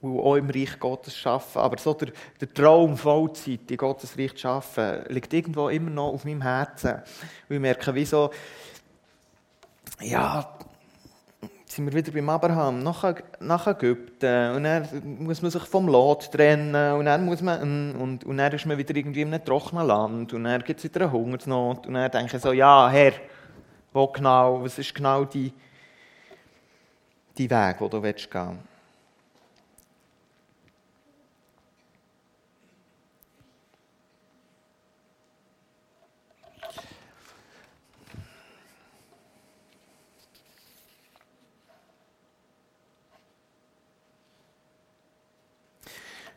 und 0.00 0.20
auch 0.20 0.36
im 0.36 0.50
Reich 0.50 0.78
Gottes 0.78 1.26
arbeiten. 1.26 1.58
Aber 1.58 1.78
so 1.78 1.94
der, 1.94 2.12
der 2.40 2.54
Traum, 2.54 2.96
Vollzeit 2.96 3.68
in 3.68 3.76
Gottes 3.76 4.16
Reich 4.16 4.36
zu 4.36 4.48
arbeiten, 4.48 5.12
liegt 5.12 5.32
irgendwo 5.32 5.68
immer 5.68 5.90
noch 5.90 6.12
auf 6.12 6.24
meinem 6.24 6.42
Herzen. 6.42 7.02
Und 7.48 7.56
ich 7.56 7.60
merke, 7.60 7.92
wie 7.94 8.04
so, 8.04 8.30
ja, 10.00 10.53
sind 11.74 11.86
wir 11.86 11.92
wieder 11.92 12.12
beim 12.12 12.28
Abraham, 12.28 12.82
nach, 12.82 13.14
nach 13.40 13.66
Ägypten, 13.66 14.54
und 14.54 14.64
dann 14.64 14.86
muss 15.18 15.42
man 15.42 15.50
sich 15.50 15.62
vom 15.64 15.88
Lot 15.88 16.30
trennen, 16.30 16.94
und 16.94 17.06
dann, 17.06 17.24
muss 17.24 17.42
man, 17.42 17.92
und, 17.94 18.24
und 18.24 18.36
dann 18.36 18.52
ist 18.52 18.64
man 18.64 18.78
wieder 18.78 18.94
irgendwie 18.94 19.22
in 19.22 19.34
einem 19.34 19.44
trockenen 19.44 19.86
Land, 19.86 20.32
und 20.32 20.44
dann 20.44 20.62
gibt 20.62 20.78
es 20.78 20.84
wieder 20.84 21.02
eine 21.02 21.12
Hungersnot, 21.12 21.86
und 21.86 21.94
dann 21.94 22.10
denke 22.10 22.36
ich 22.36 22.42
so, 22.42 22.52
ja, 22.52 22.88
Herr, 22.88 23.12
wo 23.92 24.06
genau, 24.06 24.62
was 24.62 24.78
ist 24.78 24.94
genau 24.94 25.24
die, 25.24 25.52
die 27.36 27.50
Weg, 27.50 27.76
wo 27.80 27.88
du 27.88 28.00
gehen? 28.00 28.14
willst? 28.14 28.28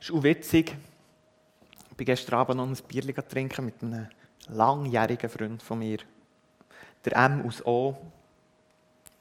Ist 0.07 0.13
auch 0.13 0.23
witzig. 0.23 0.75
Ich 1.89 1.97
bin 1.97 2.05
gestern 2.05 2.35
Abend 2.35 2.57
noch 2.57 2.67
ein 2.67 2.77
Bier 2.87 3.13
trinken 3.27 3.65
mit 3.65 3.81
einem 3.81 4.07
langjährigen 4.47 5.29
Freund 5.29 5.61
von 5.61 5.79
mir. 5.79 5.97
Der 7.03 7.17
M 7.17 7.45
aus 7.45 7.65
O. 7.65 7.97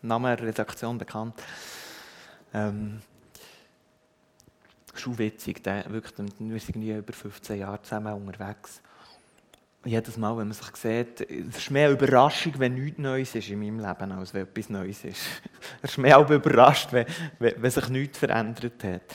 Name 0.03 0.37
der 0.37 0.47
Redaktion 0.47 0.97
bekannt. 0.99 1.43
Ähm, 2.55 3.01
ist 4.95 5.09
auch 5.09 5.19
witzig. 5.19 5.65
Der, 5.65 5.91
wirklich, 5.91 6.17
wir 6.19 6.61
sind 6.61 6.77
irgendwie 6.77 6.93
über 6.93 7.13
15 7.13 7.59
Jahre 7.59 7.83
zusammen 7.83 8.15
unterwegs. 8.15 8.81
Jedes 9.85 10.17
Mal, 10.17 10.37
wenn 10.37 10.49
man 10.49 10.53
sich 10.53 10.77
sieht, 10.77 11.21
es 11.21 11.57
ist 11.57 11.71
mehr 11.71 11.91
Überraschung, 11.91 12.53
wenn 12.59 12.75
nichts 12.75 12.99
Neues 12.99 13.35
ist 13.35 13.49
in 13.49 13.59
meinem 13.59 13.81
Leben, 13.81 14.13
als 14.13 14.35
wenn 14.35 14.43
etwas 14.43 14.69
Neues 14.69 15.05
ist. 15.05 15.23
Es 15.83 15.93
ist 15.93 15.99
mehr 15.99 16.19
auch 16.19 16.31
überrascht, 16.31 16.93
wenn, 16.93 17.07
wenn, 17.39 17.71
sich 17.71 17.89
nichts 17.89 18.19
verändert 18.19 18.83
hat. 18.85 19.15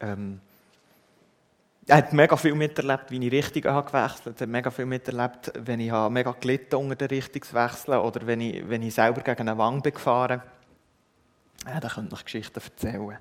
Ähm, 0.00 0.40
er 1.88 1.98
hat 1.98 2.12
mega 2.12 2.36
viel 2.36 2.54
miterlebt, 2.54 3.10
wie 3.10 3.24
ich 3.24 3.32
Richtungen 3.32 3.72
habe 3.72 3.86
gewechselt 3.86 4.26
habe. 4.26 4.38
Er 4.38 4.42
hat 4.42 4.48
mega 4.48 4.70
viel 4.70 4.86
miterlebt, 4.86 5.52
wenn 5.54 5.78
ich 5.80 5.90
habe 5.90 6.12
mega 6.12 6.32
gelitten 6.32 6.76
unter 6.76 6.96
den 6.96 7.08
Richtungswechseln 7.08 8.00
oder 8.00 8.26
wenn 8.26 8.40
ich, 8.40 8.68
wenn 8.68 8.82
ich 8.82 8.94
selber 8.94 9.20
gegen 9.20 9.48
eine 9.48 9.56
Wang 9.56 9.82
bin 9.82 9.94
gefahren. 9.94 10.42
Ja, 11.64 11.78
da 11.80 11.88
könnte 11.88 12.16
ich 12.16 12.24
Geschichten 12.24 12.60
erzählen. 12.60 13.18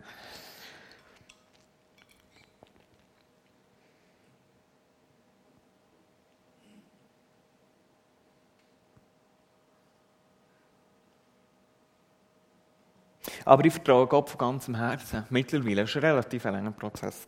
Aber 13.46 13.64
ich 13.64 13.74
vertraue 13.74 14.08
Gott 14.08 14.30
von 14.32 14.40
ganzem 14.40 14.76
Herzen. 14.76 15.24
Mittlerweile 15.30 15.78
war 15.78 15.84
es 15.84 15.96
ein 15.96 16.02
relativ 16.02 16.44
langer 16.46 16.72
Prozess. 16.72 17.28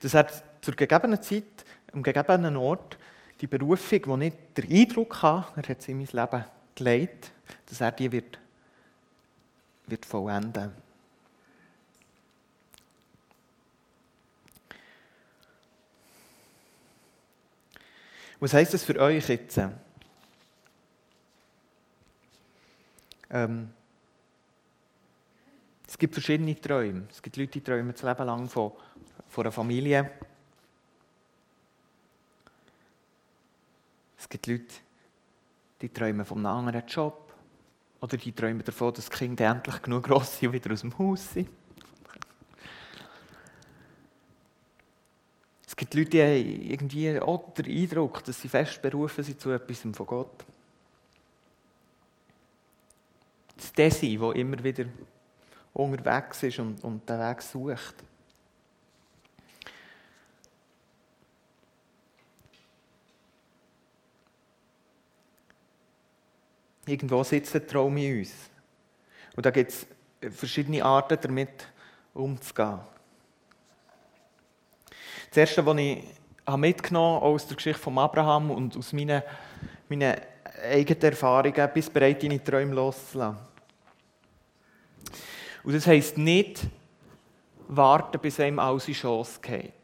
Das 0.00 0.14
hat 0.14 0.42
zur 0.60 0.74
gegebenen 0.74 1.22
Zeit, 1.22 1.64
am 1.92 2.02
gegebenen 2.02 2.56
Ort, 2.56 2.98
die 3.40 3.46
Berufung, 3.46 4.20
die 4.20 4.26
ich 4.26 4.34
den 4.56 4.70
Eindruck 4.70 5.22
habe, 5.22 5.46
er 5.56 5.68
hat 5.68 5.82
sie 5.82 5.92
in 5.92 5.98
mein 5.98 6.08
Leben 6.12 6.44
gelegt, 6.74 7.32
dass 7.66 7.80
er 7.80 7.92
die 7.92 8.12
wird, 8.12 8.38
wird 9.86 10.04
vollenden. 10.04 10.72
Was 18.38 18.54
heisst 18.54 18.72
das 18.72 18.84
für 18.84 18.98
euch 18.98 19.28
jetzt? 19.28 19.60
Ähm, 23.30 23.70
es 25.86 25.98
gibt 25.98 26.14
verschiedene 26.14 26.58
Träume. 26.58 27.06
Es 27.10 27.20
gibt 27.20 27.36
Leute, 27.36 27.52
die 27.52 27.60
träumen 27.60 27.92
das 27.92 28.02
Leben 28.02 28.26
lang 28.26 28.48
von 28.48 28.72
von 29.30 29.44
einer 29.44 29.52
Familie. 29.52 30.10
Es 34.18 34.28
gibt 34.28 34.46
Leute, 34.48 34.74
die 35.80 35.88
träumen 35.88 36.26
von 36.26 36.38
einem 36.38 36.46
anderen 36.46 36.86
Job. 36.86 37.32
Oder 38.00 38.16
die 38.16 38.32
träumen 38.32 38.64
davon, 38.64 38.92
dass 38.92 39.08
die 39.08 39.16
Kinder 39.16 39.50
endlich 39.50 39.80
genug 39.82 40.04
gross 40.04 40.38
sind 40.38 40.48
und 40.48 40.54
wieder 40.54 40.72
aus 40.72 40.80
dem 40.80 40.98
Haus 40.98 41.32
sind. 41.32 41.48
Es 45.66 45.76
gibt 45.76 45.94
Leute, 45.94 46.10
die 46.10 46.22
haben 46.22 46.70
irgendwie 46.70 47.20
auch 47.20 47.54
den 47.54 47.66
Eindruck, 47.66 48.24
dass 48.24 48.40
sie 48.40 48.48
fest 48.48 48.82
berufen 48.82 49.22
sind 49.22 49.40
zu 49.40 49.50
etwas 49.50 49.78
von 49.78 50.06
Gott. 50.06 50.44
Das 53.56 53.72
Desi, 53.72 54.18
der 54.18 54.34
immer 54.34 54.62
wieder 54.64 54.86
unterwegs 55.72 56.42
ist 56.42 56.58
und, 56.58 56.82
und 56.82 57.08
den 57.08 57.20
Weg 57.20 57.42
sucht. 57.42 57.94
Irgendwo 66.90 67.22
sitzt 67.22 67.54
ein 67.54 67.66
Traum 67.66 67.96
in 67.96 68.18
uns. 68.18 68.32
Und 69.36 69.46
da 69.46 69.50
gibt 69.50 69.70
es 69.70 69.86
verschiedene 70.36 70.84
Arten, 70.84 71.18
damit 71.22 71.68
umzugehen. 72.12 72.80
Das 75.28 75.36
Erste, 75.36 75.64
was 75.64 75.76
ich 75.78 76.04
mitgenommen 76.56 77.16
habe 77.16 77.26
aus 77.26 77.46
der 77.46 77.56
Geschichte 77.56 77.80
von 77.80 77.96
Abraham 77.98 78.50
und 78.50 78.76
aus 78.76 78.92
meinen, 78.92 79.22
meinen 79.88 80.16
eigenen 80.64 81.02
Erfahrungen, 81.02 81.70
bis 81.72 81.88
bereit, 81.88 82.22
deine 82.22 82.42
Träume 82.42 82.74
loszulassen. 82.74 83.38
Und 85.62 85.74
das 85.74 85.86
heisst 85.86 86.18
nicht, 86.18 86.62
warten, 87.68 88.18
bis 88.18 88.40
einem 88.40 88.58
alles 88.58 88.88
in 88.88 88.94
Chance 88.94 89.38
geht. 89.40 89.79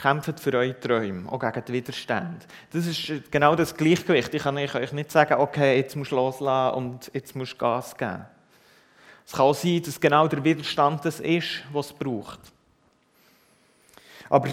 Kämpft 0.00 0.40
für 0.40 0.54
eure 0.54 0.78
Träume, 0.78 1.30
auch 1.30 1.38
gegen 1.38 1.64
den 1.64 1.74
Widerstand. 1.74 2.46
Das 2.72 2.86
ist 2.86 3.30
genau 3.30 3.54
das 3.54 3.74
Gleichgewicht. 3.74 4.32
Ich 4.32 4.42
kann 4.42 4.56
euch 4.56 4.92
nicht 4.92 5.12
sagen, 5.12 5.34
okay, 5.34 5.76
jetzt 5.76 5.94
musst 5.94 6.12
du 6.12 6.16
loslassen 6.16 6.76
und 6.76 7.10
jetzt 7.12 7.36
musst 7.36 7.52
du 7.52 7.58
Gas 7.58 7.96
geben. 7.96 8.24
Es 9.26 9.32
kann 9.32 9.46
auch 9.46 9.54
sein, 9.54 9.82
dass 9.82 10.00
genau 10.00 10.26
der 10.26 10.42
Widerstand 10.42 11.04
das 11.04 11.20
ist, 11.20 11.62
was 11.72 11.86
es 11.86 11.92
braucht. 11.92 12.40
Aber 14.30 14.48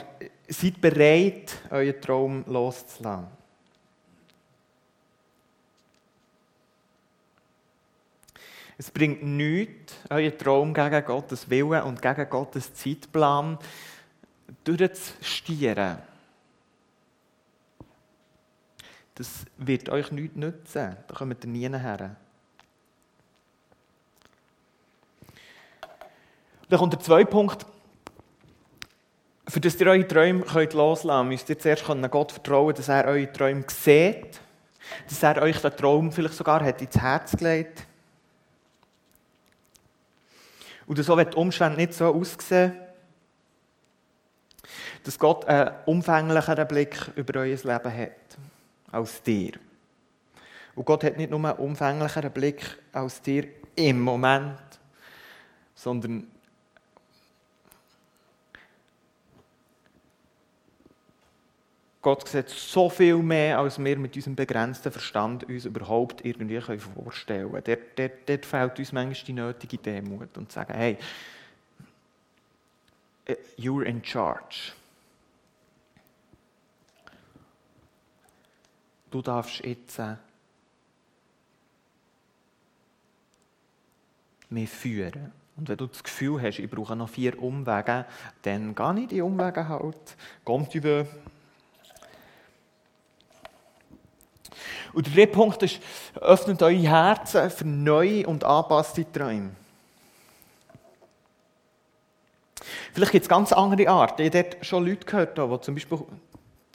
seid 0.50 0.82
bereit, 0.82 1.56
euren 1.70 2.02
Traum 2.02 2.44
loszulassen. 2.48 3.28
Es 8.78 8.92
bringt 8.92 9.24
nichts, 9.24 9.96
euren 10.10 10.38
Traum 10.38 10.74
gegen 10.74 11.06
Gottes 11.06 11.50
Willen 11.50 11.82
und 11.84 12.02
gegen 12.02 12.30
Gottes 12.30 12.74
Zeitplan 12.74 13.58
durchzustieren, 14.68 15.98
das 19.16 19.46
wird 19.58 19.90
euch 19.90 20.12
nichts 20.12 20.36
nützen. 20.36 20.96
Da 21.08 21.16
kommt 21.16 21.44
ihr 21.44 21.50
nie 21.50 21.68
her. 21.68 22.16
Dann 26.70 26.80
kommt 26.80 26.94
der 26.94 27.00
zweite 27.00 27.30
Punkt. 27.30 27.66
Für 29.48 29.60
das 29.60 29.80
ihr 29.80 29.88
eure 29.88 30.08
Träume 30.08 30.42
könnt 30.42 30.74
loslassen 30.74 31.20
könnt, 31.20 31.30
müsst 31.30 31.50
ihr 31.50 31.58
zuerst 31.58 31.86
Gott 32.12 32.32
vertrauen, 32.32 32.76
dass 32.76 32.90
er 32.90 33.06
eure 33.06 33.32
Träume 33.32 33.64
sieht, 33.70 34.40
dass 35.08 35.24
er 35.24 35.42
euch 35.42 35.60
den 35.62 35.76
Traum 35.76 36.12
vielleicht 36.12 36.36
sogar 36.36 36.64
hat 36.64 36.82
ins 36.82 36.98
Herz 36.98 37.32
gelegt 37.32 37.88
Und 40.88 41.04
so 41.04 41.18
wird 41.18 41.34
die 41.34 41.38
Umstände 41.38 41.78
nicht 41.78 41.94
so 41.94 42.06
aussehen, 42.06 42.74
dass 45.08 45.18
Gott 45.18 45.46
einen 45.46 45.72
umfänglicheren 45.86 46.68
Blick 46.68 47.12
über 47.16 47.40
euer 47.40 47.56
Leben 47.56 47.98
hat 47.98 48.38
als 48.92 49.24
dir. 49.24 49.54
Und 50.76 50.84
Gott 50.84 51.06
hat 51.06 51.16
nicht 51.16 51.30
nur 51.30 51.40
einen 51.40 51.58
umfänglicheren 51.58 52.30
Blick 52.30 52.78
als 52.92 53.22
dir 53.22 53.48
im 53.78 54.02
Moment, 54.02 54.60
sondern 55.76 56.28
Gott 62.02 62.28
sieht 62.28 62.50
so 62.50 62.90
viel 62.90 63.18
mehr, 63.18 63.60
als 63.60 63.82
wir 63.82 63.98
mit 63.98 64.14
unserem 64.14 64.36
begrenzten 64.36 64.92
Verstand 64.92 65.46
uns 65.46 65.64
überhaupt 65.64 66.26
irgendwie 66.26 66.60
vorstellen 66.60 67.50
können. 67.50 67.64
Dort, 67.64 67.80
dort, 67.96 68.12
dort 68.28 68.46
fehlt 68.46 68.80
uns 68.80 68.92
manchmal 68.92 69.26
die 69.26 69.34
nötige 69.34 69.78
Demut 69.78 70.38
und 70.38 70.52
sagen, 70.52 70.74
hey, 70.74 70.98
you're 73.58 73.84
in 73.84 74.04
charge. 74.04 74.74
Du 79.10 79.22
darfst 79.22 79.64
jetzt 79.64 80.00
äh, 80.00 80.16
mich 84.50 84.70
führen. 84.70 85.32
Und 85.56 85.70
wenn 85.70 85.78
du 85.78 85.88
das 85.88 86.04
Gefühl 86.04 86.42
hast, 86.42 86.60
ich 86.60 86.70
brauche 86.70 86.96
noch 86.96 87.10
vier 87.10 87.42
Umwege, 87.42 88.06
dann 88.44 88.76
geh 88.76 88.94
nicht 88.94 89.12
die 89.12 89.22
Umwege 89.22 89.68
halt. 89.68 90.16
Kommt 90.44 90.74
über. 90.76 91.06
Und 94.94 95.08
der 95.08 95.14
dritte 95.14 95.34
Punkt 95.34 95.64
ist, 95.64 95.80
öffnet 96.22 96.62
eure 96.62 96.76
Herzen 96.76 97.50
für 97.50 97.66
neue 97.66 98.28
und 98.28 98.44
angepasste 98.44 99.12
Träume. 99.12 99.52
Vielleicht 102.94 103.12
gibt 103.12 103.24
es 103.24 103.30
ganz 103.30 103.52
andere 103.52 103.90
Arten. 103.90 104.24
Ich 104.24 104.34
habe 104.34 104.44
dort 104.44 104.66
schon 104.66 104.86
Leute 104.86 105.06
gehört, 105.06 105.38
die 105.38 105.62
zum 105.62 105.76
Beispiel 105.76 106.00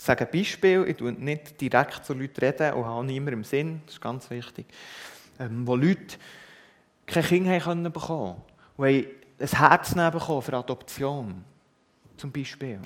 sagen 0.05 0.27
Beispiel, 0.33 0.85
ich 0.89 1.01
rede 1.01 1.13
nicht 1.23 1.61
direkt 1.61 2.05
zu 2.05 2.15
Leuten 2.15 2.45
reden 2.45 2.75
und 2.75 2.85
habe 2.85 3.07
niemand 3.07 3.35
im 3.35 3.45
Sinn, 3.45 3.83
das 3.87 3.95
ist 3.95 4.01
ganz 4.01 4.29
wichtig, 4.31 4.67
ähm, 5.39 5.67
wo 5.67 5.77
Leute 5.77 6.17
keine 7.07 7.27
Kinder 7.27 7.65
haben 7.65 7.85
bekommen 7.93 8.43
und 8.77 8.87
ein 8.87 9.07
Herz 9.39 9.95
bekommen 9.95 10.43
für 10.43 10.55
Adoption, 10.55 11.45
zum 12.17 12.33
Beispiel. 12.33 12.81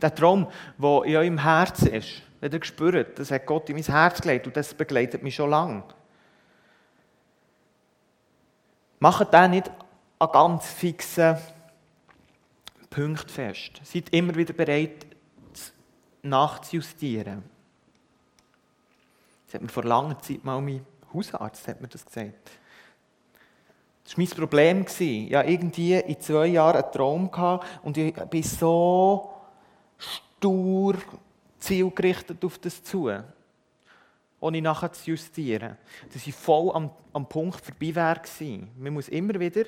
Der 0.00 0.14
Traum, 0.14 0.46
der 0.78 1.04
in 1.04 1.16
eurem 1.16 1.38
Herzen 1.38 1.88
ist, 1.88 2.22
wenn 2.40 2.52
ihr 2.52 2.64
spürt, 2.64 3.18
das 3.18 3.30
hat 3.30 3.46
Gott 3.46 3.68
in 3.68 3.76
mein 3.76 3.84
Herz 3.84 4.20
gelegt 4.20 4.46
und 4.46 4.56
das 4.56 4.74
begleitet 4.74 5.22
mich 5.22 5.34
schon 5.34 5.50
lange. 5.50 5.82
Macht 9.00 9.32
den 9.32 9.50
nicht 9.50 9.70
an 10.18 10.28
ganz 10.32 10.66
fixen 10.66 11.36
Punkten 12.90 13.28
fest. 13.28 13.80
Seid 13.84 14.08
immer 14.10 14.34
wieder 14.34 14.52
bereit, 14.52 15.06
nachzujustieren. 16.22 17.42
Das 19.46 19.54
hat 19.54 19.62
mir 19.62 19.68
vor 19.68 19.84
langer 19.84 20.18
Zeit 20.18 20.44
mal 20.44 20.60
mein 20.60 20.84
Hausarzt 21.12 21.66
hat 21.68 21.80
mir 21.80 21.88
das 21.88 22.04
gesagt. 22.04 22.50
Das 24.04 24.16
war 24.16 24.24
mein 24.24 24.36
Problem. 24.36 24.84
Ich 24.98 25.34
hatte 25.34 25.50
irgendwie 25.50 25.94
in 25.94 26.20
zwei 26.20 26.46
Jahren 26.46 26.82
einen 26.82 26.92
Traum 26.92 27.30
und 27.82 27.96
ich 27.96 28.14
bin 28.14 28.42
so 28.42 29.37
stur 29.98 30.96
zielgerichtet 31.58 32.44
auf 32.44 32.58
das 32.58 32.82
zu, 32.82 33.10
ohne 34.40 34.62
nachher 34.62 34.92
zu 34.92 35.10
justieren. 35.10 35.76
Dass 36.12 36.26
ich 36.26 36.34
voll 36.34 36.70
am, 36.72 36.90
am 37.12 37.28
Punkt 37.28 37.60
vorbei 37.60 37.94
wäre 37.94 38.22
Man 38.78 38.94
muss 38.94 39.08
immer 39.08 39.38
wieder, 39.38 39.64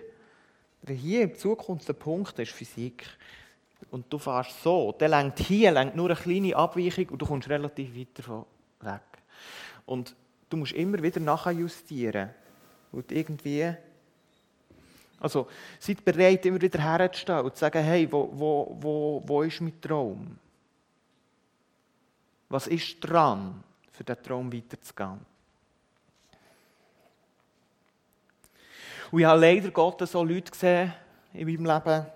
hier 0.88 1.22
in 1.22 1.34
Zukunft 1.34 1.88
der 1.88 1.92
Punkt 1.94 2.38
ist 2.38 2.52
Physik, 2.52 3.06
und 3.90 4.12
du 4.12 4.18
fährst 4.18 4.62
so, 4.62 4.92
der 4.92 5.08
lenkt 5.08 5.38
hier 5.40 5.72
lenkt 5.72 5.96
nur 5.96 6.10
eine 6.10 6.16
kleine 6.18 6.54
Abweichung 6.54 7.08
und 7.08 7.22
du 7.22 7.26
kommst 7.26 7.48
relativ 7.48 7.96
weit 7.96 8.08
davon 8.14 8.44
weg. 8.80 9.00
Und 9.86 10.14
du 10.48 10.56
musst 10.56 10.72
immer 10.72 11.02
wieder 11.02 11.20
nachher 11.20 11.52
justieren. 11.52 12.30
Und 12.92 13.10
irgendwie 13.10 13.74
also, 15.20 15.48
seid 15.78 16.02
bereit, 16.02 16.46
immer 16.46 16.60
wieder 16.60 16.80
herzustehen 16.80 17.40
und 17.40 17.54
zu 17.54 17.60
sagen, 17.60 17.84
hey, 17.84 18.10
wo, 18.10 18.30
wo, 18.32 18.76
wo, 18.80 19.22
wo 19.26 19.42
ist 19.42 19.60
mein 19.60 19.78
Traum? 19.78 20.38
Was 22.48 22.66
ist 22.66 22.98
dran, 23.00 23.62
für 23.92 24.02
diesen 24.02 24.22
Traum 24.22 24.52
weiterzugehen? 24.52 25.20
Und 29.10 29.20
ich 29.20 29.26
habe 29.26 29.40
leider 29.40 29.70
Gottes 29.70 30.12
so 30.12 30.24
Leute 30.24 30.50
gesehen 30.50 30.94
in 31.34 31.46
meinem 31.46 31.66
Leben, 31.66 32.06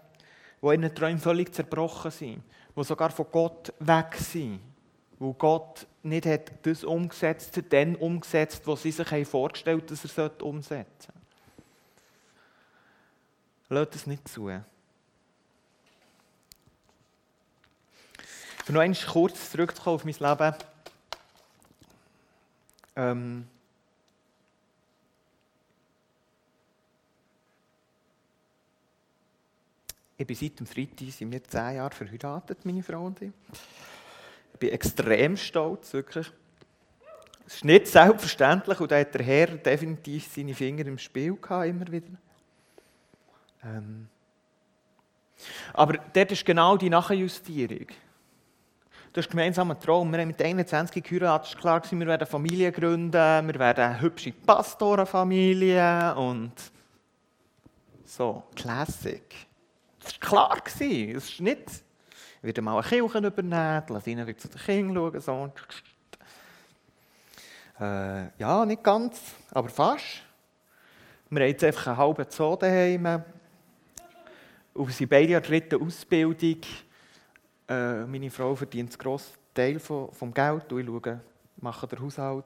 die 0.62 0.66
in 0.74 0.82
ihren 0.82 0.94
Träumen 0.94 1.18
völlig 1.18 1.54
zerbrochen 1.54 2.10
sind, 2.10 2.42
die 2.74 2.84
sogar 2.84 3.10
von 3.10 3.26
Gott 3.30 3.72
weg 3.80 4.16
sind, 4.16 4.60
wo 5.18 5.34
Gott 5.34 5.86
nicht 6.02 6.24
hat 6.24 6.52
das 6.62 6.84
umgesetzt, 6.84 7.60
den 7.70 7.96
umgesetzt, 7.96 8.66
was 8.66 8.82
sie 8.82 8.92
sich 8.92 9.28
vorgestellt 9.28 9.90
haben, 9.90 9.98
dass 10.02 10.18
er 10.18 10.42
umsetzen 10.42 10.86
sollte. 11.00 11.23
Lasst 13.68 13.94
es 13.94 14.06
nicht 14.06 14.28
zu. 14.28 14.50
Für 18.64 18.72
noch 18.72 18.80
einmal 18.80 19.00
kurz 19.06 19.50
zurückzukommen 19.50 19.96
auf 19.96 20.04
mein 20.04 20.14
Leben. 20.14 20.54
Ähm, 22.96 23.46
ich 30.16 30.26
bin 30.26 30.36
seit 30.36 30.60
dem 30.60 30.66
Freitag 30.66 31.10
sind 31.10 31.32
wir 31.32 31.44
zehn 31.44 31.76
Jahre 31.76 31.94
verheiratet, 31.94 32.64
meine 32.64 32.82
Frau 32.82 33.04
und 33.04 33.20
ich. 33.20 33.32
Ich 34.54 34.58
bin 34.60 34.70
extrem 34.70 35.36
stolz, 35.36 35.92
wirklich. 35.92 36.30
Es 37.46 37.56
ist 37.56 37.64
nicht 37.64 37.88
selbstverständlich 37.88 38.80
und 38.80 38.90
da 38.90 38.98
hat 38.98 39.12
der 39.12 39.24
Herr 39.26 39.48
definitiv 39.48 40.32
seine 40.32 40.54
Finger 40.54 40.86
im 40.86 40.98
Spiel 40.98 41.36
gehabt, 41.36 41.66
immer 41.66 41.90
wieder. 41.90 42.12
Ähm, 43.64 44.08
aber 45.72 45.98
dort 46.12 46.32
ist 46.32 46.44
genau 46.44 46.76
die 46.76 46.90
Nachjustierung. 46.90 47.86
Du 49.12 49.20
hast 49.20 49.30
gemeinsam 49.30 49.70
einen 49.70 49.80
Traum. 49.80 50.10
Wir 50.12 50.20
haben 50.20 50.28
mit 50.28 50.42
21 50.42 51.02
geheiratet. 51.02 51.54
Es 51.54 51.56
klar, 51.56 51.82
wir 51.88 52.06
werden 52.06 52.26
Familie 52.26 52.72
gründen, 52.72 53.12
wir 53.12 53.58
werden 53.58 53.84
eine 53.84 54.00
hübsche 54.00 54.32
Pastorenfamilie 54.32 56.14
und 56.16 56.52
so, 58.04 58.42
Classic. 58.54 59.22
Das 60.00 60.14
war 60.14 60.20
klar. 60.20 60.62
Es 60.64 60.80
ist 60.80 61.40
nicht, 61.40 61.70
ich 61.70 62.42
werde 62.42 62.62
mal 62.62 62.78
eine 62.78 62.82
Kirche 62.82 63.18
übernehmen, 63.18 63.82
lass 63.88 64.06
ihnen 64.06 64.26
wieder 64.26 64.38
zu 64.38 64.48
den 64.48 64.60
Kindern 64.60 65.22
schauen. 65.22 65.52
So. 67.78 67.84
Äh, 67.84 68.28
ja, 68.38 68.66
nicht 68.66 68.82
ganz, 68.82 69.20
aber 69.52 69.68
fast. 69.68 70.22
Wir 71.30 71.40
haben 71.40 71.48
jetzt 71.48 71.64
einfach 71.64 71.86
einen 71.88 71.96
halben 71.96 72.26
Zoo 72.28 72.56
daheim. 72.56 73.24
Und 74.74 74.92
sie 74.92 75.06
beide 75.06 75.36
an 75.36 75.42
der 75.42 75.50
dritten 75.50 75.82
Ausbildung. 75.82 76.60
Äh, 77.68 78.04
meine 78.04 78.30
Frau 78.30 78.54
verdient 78.54 78.90
einen 78.90 78.98
grossen 78.98 79.34
Teil 79.54 79.78
vom, 79.78 80.12
vom 80.12 80.34
Geld 80.34 80.72
und 80.72 80.80
ich 80.80 80.86
schaue, 80.86 81.20
mache 81.58 81.86
den 81.86 82.00
Haushalt. 82.00 82.44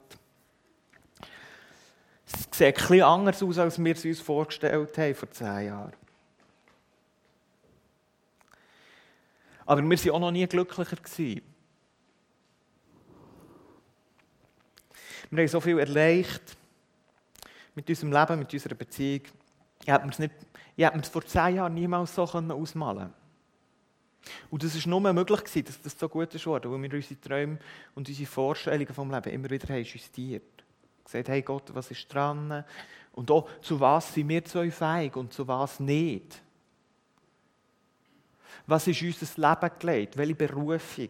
Es 2.25 2.47
sieht 2.51 2.75
bisschen 2.75 3.01
anders 3.01 3.41
aus, 3.41 3.57
als 3.57 3.83
wir 3.83 3.93
es 3.93 4.05
uns 4.05 4.21
vorgestellt 4.21 4.97
haben 4.97 5.15
vor 5.15 5.31
zehn 5.31 5.65
Jahren. 5.65 5.93
Aber 9.65 9.81
wir 9.81 9.89
waren 9.89 10.11
auch 10.11 10.19
noch 10.19 10.31
nie 10.31 10.47
glücklicher. 10.47 10.97
Wir 15.31 15.41
haben 15.43 15.47
so 15.47 15.59
viel 15.59 15.79
erreicht 15.79 16.57
mit 17.75 17.89
unserem 17.89 18.11
Leben, 18.11 18.39
mit 18.39 18.53
unserer 18.53 18.75
Beziehung. 18.75 19.21
Ich 19.81 19.87
hätte 19.87 20.05
mir 20.05 20.11
es, 20.11 20.19
nicht, 20.19 20.33
ich 20.79 20.85
hätte 20.85 20.95
mir 20.95 21.03
es 21.03 21.09
vor 21.09 21.25
zehn 21.25 21.55
Jahren 21.55 21.73
niemals 21.73 22.15
so 22.15 22.23
ausmalen 22.23 22.97
können. 22.97 23.13
Und 24.49 24.63
das 24.63 24.75
war 24.75 24.89
nur 24.89 25.11
möglich, 25.11 25.65
dass 25.65 25.81
das 25.81 25.99
so 25.99 26.07
gut 26.07 26.33
ist 26.33 26.47
weil 26.47 26.61
wir 26.61 26.93
unsere 26.93 27.19
Träume 27.19 27.59
und 27.95 28.07
unsere 28.07 28.29
Vorstellungen 28.29 28.93
vom 28.93 29.11
Leben 29.11 29.29
immer 29.33 29.49
wieder 29.49 29.67
haben 29.73 29.83
justiert. 29.83 30.63
Gesagt, 31.03 31.27
hey 31.27 31.41
Gott, 31.41 31.63
was 31.73 31.91
ist 31.91 32.07
dran? 32.07 32.63
Und 33.11 33.29
auch, 33.29 33.49
zu 33.61 33.77
was 33.77 34.13
sind 34.13 34.29
wir 34.29 34.45
zwei 34.45 34.71
fähig 34.71 35.17
und 35.17 35.33
zu 35.33 35.45
was 35.45 35.81
nicht? 35.81 36.41
Was 38.65 38.87
ist 38.87 39.01
unser 39.01 39.49
Leben 39.49 39.79
gelegt? 39.79 40.15
Welche 40.15 40.35
Berufung? 40.35 41.09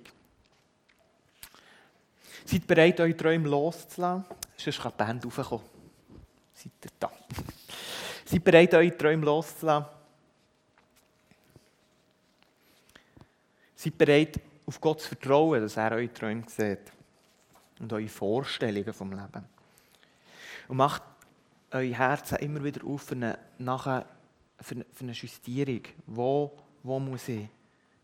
Seid 2.44 2.66
bereit, 2.66 3.00
eure 3.02 3.16
Träume 3.16 3.48
loszulassen? 3.48 4.26
Sonst 4.58 4.82
kann 4.82 4.94
die 4.94 4.98
Band 4.98 5.26
raufkommen. 5.26 5.66
Seid 6.56 6.72
ihr 6.86 6.92
da? 7.00 7.12
Seid 8.30 8.44
bereit, 8.44 8.74
eure 8.76 8.96
Träume 8.96 9.26
loszulassen? 9.26 9.90
Seid 13.74 13.98
bereit, 13.98 14.40
auf 14.68 14.80
Gott 14.80 15.02
zu 15.02 15.08
vertrauen, 15.08 15.62
dass 15.62 15.78
er 15.78 15.94
eure 15.94 16.14
Träume 16.14 16.44
sieht 16.48 16.92
und 17.80 17.92
eure 17.92 18.08
Vorstellungen 18.08 18.94
vom 18.94 19.14
Leben. 19.14 19.44
Und 20.68 20.78
macht 20.78 21.02
euer 21.72 21.96
Herz 21.96 22.34
immer 22.34 22.64
wieder 22.64 22.86
auf 22.86 23.02
für 23.02 23.16
eine, 23.16 23.40
nachher, 23.58 24.06
für 24.62 24.76
eine, 24.76 24.86
für 24.94 25.06
eine 25.06 25.14
Justierung. 25.14 25.82
Wo, 26.06 26.56
wo 26.84 27.00
muss 27.00 27.30
ich? 27.30 27.48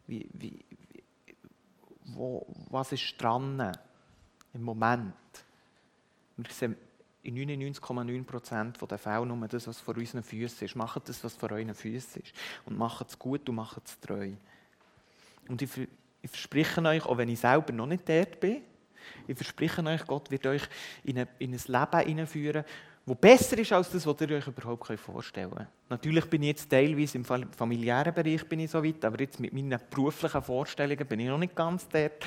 Wie, 0.08 0.28
wie, 0.34 0.66
wo, 2.06 2.48
was 2.72 2.92
ist 2.94 3.14
dran 3.22 3.78
im 4.56 4.64
Moment? 4.64 5.14
Wir 6.36 6.52
sehen 6.52 6.76
in 7.26 7.36
99,9% 7.36 8.86
der 8.88 8.98
Fälle 8.98 9.26
nur 9.26 9.48
das, 9.48 9.68
was 9.68 9.80
vor 9.80 9.98
unseren 9.98 10.24
Füßen 10.24 10.66
ist. 10.66 10.76
Macht 10.76 11.10
das, 11.10 11.24
was 11.24 11.34
vor 11.34 11.52
euren 11.52 11.74
Füßen 11.74 12.22
ist. 12.22 12.34
Und 12.66 12.78
macht 12.78 13.10
es 13.10 13.18
gut 13.18 13.48
und 13.50 13.56
macht 13.56 13.82
es 13.86 14.00
treu. 14.00 14.32
Und 15.48 15.62
ich, 15.62 15.70
ich 16.22 16.30
verspreche 16.30 16.82
euch, 16.82 17.06
auch 17.06 17.18
wenn 17.18 17.30
ich 17.30 17.40
selber 17.40 17.74
noch 17.74 17.88
nicht 17.88 18.08
dort 18.08 18.40
bin, 18.40 18.62
ich 19.28 19.36
verspreche 19.36 19.84
euch, 19.84 20.06
Gott 20.08 20.32
wird 20.32 20.46
euch 20.48 20.64
in, 21.04 21.18
eine, 21.18 21.28
in 21.40 21.54
ein 21.54 21.62
Leben 21.68 22.08
hineinführen, 22.08 22.64
das 23.06 23.18
besser 23.18 23.58
ist 23.60 23.72
als 23.72 23.92
das, 23.92 24.06
was 24.08 24.22
ihr 24.22 24.32
euch 24.32 24.48
überhaupt 24.48 25.00
vorstellen 25.00 25.52
könnt. 25.52 25.68
Natürlich 25.90 26.26
bin 26.26 26.42
ich 26.42 26.50
jetzt 26.50 26.70
teilweise 26.70 27.20
im 27.20 27.26
familiären 27.26 28.14
Bereich 28.14 28.48
bin 28.48 28.62
ich 28.62 28.72
so 28.72 28.84
weit, 28.84 29.06
aber 29.06 29.20
jetzt 29.20 29.40
mit 29.40 29.54
meinen 29.54 29.80
beruflichen 29.92 30.42
Vorstellungen 30.42 31.06
bin 31.06 31.20
ich 31.20 31.28
noch 31.28 31.38
nicht 31.38 31.56
ganz 31.56 31.88
dort. 31.88 32.26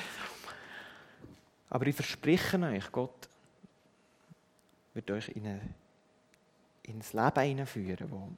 Aber 1.69 1.85
ich 1.85 1.95
verspreche 1.95 2.57
euch, 2.61 2.91
Gott 2.91 3.28
wird 4.93 5.11
euch 5.11 5.29
in, 5.29 5.45
eine, 5.45 5.61
in 6.83 6.95
ein 6.95 7.25
Leben 7.25 7.47
hineinführen, 7.47 8.09
wo, 8.09 8.29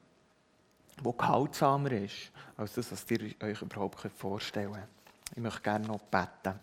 wo 1.02 1.12
gehaltsamer 1.12 1.92
ist, 1.92 2.30
als 2.56 2.74
das, 2.74 2.92
was 2.92 3.10
ihr 3.10 3.34
euch 3.42 3.62
überhaupt 3.62 4.00
vorstellen 4.16 4.72
könnt. 4.72 4.86
Ich 5.34 5.42
möchte 5.42 5.62
gerne 5.62 5.86
noch 5.86 6.00
beten. 6.00 6.58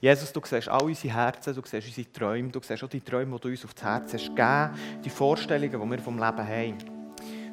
Jesus, 0.00 0.32
du 0.32 0.40
siehst 0.44 0.68
all 0.68 0.84
unsere 0.84 1.14
Herzen, 1.14 1.54
du 1.54 1.62
siehst 1.62 1.86
unsere 1.88 2.12
Träume, 2.12 2.50
du 2.50 2.60
siehst 2.62 2.82
auch 2.82 2.88
die 2.88 3.00
Träume, 3.00 3.36
die 3.36 3.42
du 3.42 3.48
uns 3.48 3.64
aufs 3.64 3.82
Herz 3.82 4.14
hast 4.14 4.28
gegeben, 4.28 5.02
die 5.04 5.10
Vorstellungen, 5.10 5.80
die 5.80 5.90
wir 5.90 5.98
vom 5.98 6.18
Leben 6.18 6.48
haben. 6.48 6.78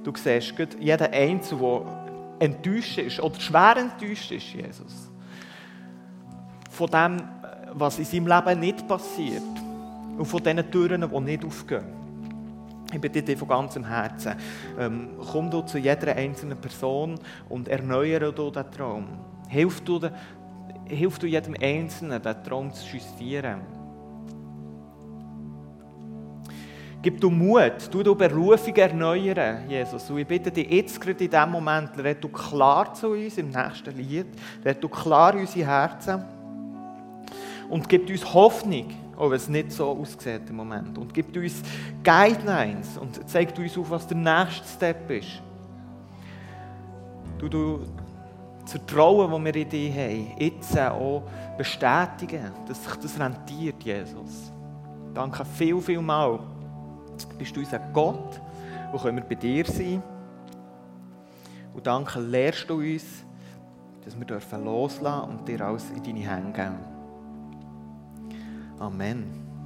Du 0.03 0.13
siehst 0.15 0.53
jeden 0.79 1.13
Einzelnen, 1.13 1.59
der 1.59 2.05
enttäuscht 2.39 2.97
ist 2.99 3.19
oder 3.19 3.39
schwer 3.39 3.77
enttäuscht 3.77 4.31
ist, 4.31 4.53
Jesus. 4.53 5.09
Von 6.69 6.89
dem, 6.89 7.21
was 7.73 7.99
in 7.99 8.05
seinem 8.05 8.27
Leben 8.27 8.59
nicht 8.59 8.87
passiert 8.87 9.64
und 10.17 10.25
von 10.25 10.43
diesen 10.43 10.71
Türen, 10.71 11.09
die 11.09 11.19
nicht 11.21 11.45
aufgehen. 11.45 11.85
Ich 12.93 13.01
bitte 13.01 13.21
dich 13.21 13.37
von 13.37 13.47
ganzem 13.47 13.85
Herzen, 13.85 14.35
ähm, 14.79 15.09
komm 15.31 15.49
du 15.49 15.61
zu 15.61 15.77
jeder 15.77 16.15
einzelnen 16.15 16.57
Person 16.57 17.19
und 17.49 17.67
erneuere 17.67 18.31
du 18.31 18.49
diesen 18.49 18.71
Traum. 18.71 19.05
Hilf 19.49 19.81
du, 19.81 19.99
hilf 20.85 21.19
du 21.19 21.27
jedem 21.27 21.55
Einzelnen, 21.59 22.21
diesen 22.21 22.43
Traum 22.43 22.71
zu 22.71 22.95
justieren. 22.95 23.61
Gib 27.01 27.21
du 27.21 27.29
Mut, 27.29 27.87
du 27.91 28.01
du 28.01 28.15
Berufung 28.15 28.75
erneuern, 28.75 29.69
Jesus. 29.69 30.09
Und 30.09 30.17
ich 30.17 30.25
bitte 30.25 30.49
dich 30.49 30.67
jetzt 30.71 30.99
gerade 30.99 31.23
in 31.23 31.29
diesem 31.29 31.51
Moment, 31.51 31.91
red 31.99 32.23
du 32.23 32.29
klar 32.29 32.93
zu 32.95 33.09
uns 33.09 33.37
im 33.37 33.49
nächsten 33.49 33.95
Lied, 33.95 34.25
red 34.63 34.83
du 34.83 34.89
klar 34.89 35.35
unsere 35.35 35.67
Herzen 35.67 36.23
und 37.69 37.87
gib 37.87 38.09
uns 38.09 38.33
Hoffnung, 38.33 38.87
auch 39.17 39.29
wenn 39.29 39.37
es 39.37 39.49
nicht 39.49 39.71
so 39.71 39.89
aussieht 39.89 40.49
im 40.49 40.55
Moment. 40.55 40.97
Und 40.97 41.13
gib 41.13 41.35
uns 41.35 41.61
Guidelines 42.03 42.97
und 42.97 43.27
zeig 43.29 43.57
uns 43.57 43.77
auf, 43.77 43.89
was 43.89 44.07
der 44.07 44.17
nächste 44.17 44.67
Step 44.67 45.09
ist. 45.09 45.41
Du, 47.37 47.49
du 47.49 47.81
das 48.61 48.71
Vertrauen, 48.71 49.31
das 49.31 49.43
wir 49.43 49.55
in 49.55 49.69
dich 49.69 49.95
haben, 49.95 50.31
jetzt 50.39 50.79
auch 50.79 51.23
bestätigen, 51.57 52.51
dass 52.67 52.83
sich 52.83 52.95
das 52.95 53.19
rentiert, 53.19 53.83
Jesus. 53.83 54.51
Danke 55.13 55.45
viel, 55.45 55.79
viel 55.79 56.01
mal. 56.01 56.39
Bist 57.37 57.55
du 57.55 57.59
unser 57.59 57.79
Gott, 57.93 58.41
wo 58.91 58.97
können 58.97 59.17
wir 59.17 59.23
bei 59.23 59.35
dir 59.35 59.65
sein. 59.65 60.01
Und 61.73 61.85
danke, 61.85 62.19
lehrst 62.19 62.69
du 62.69 62.75
uns, 62.75 63.03
dass 64.03 64.17
wir 64.17 64.25
loslassen 64.59 65.29
dürfen 65.29 65.39
und 65.39 65.47
dir 65.47 65.61
alles 65.61 65.89
in 65.91 66.03
deine 66.03 66.19
Hände 66.19 66.51
geben. 66.51 66.94
Amen. 68.79 69.44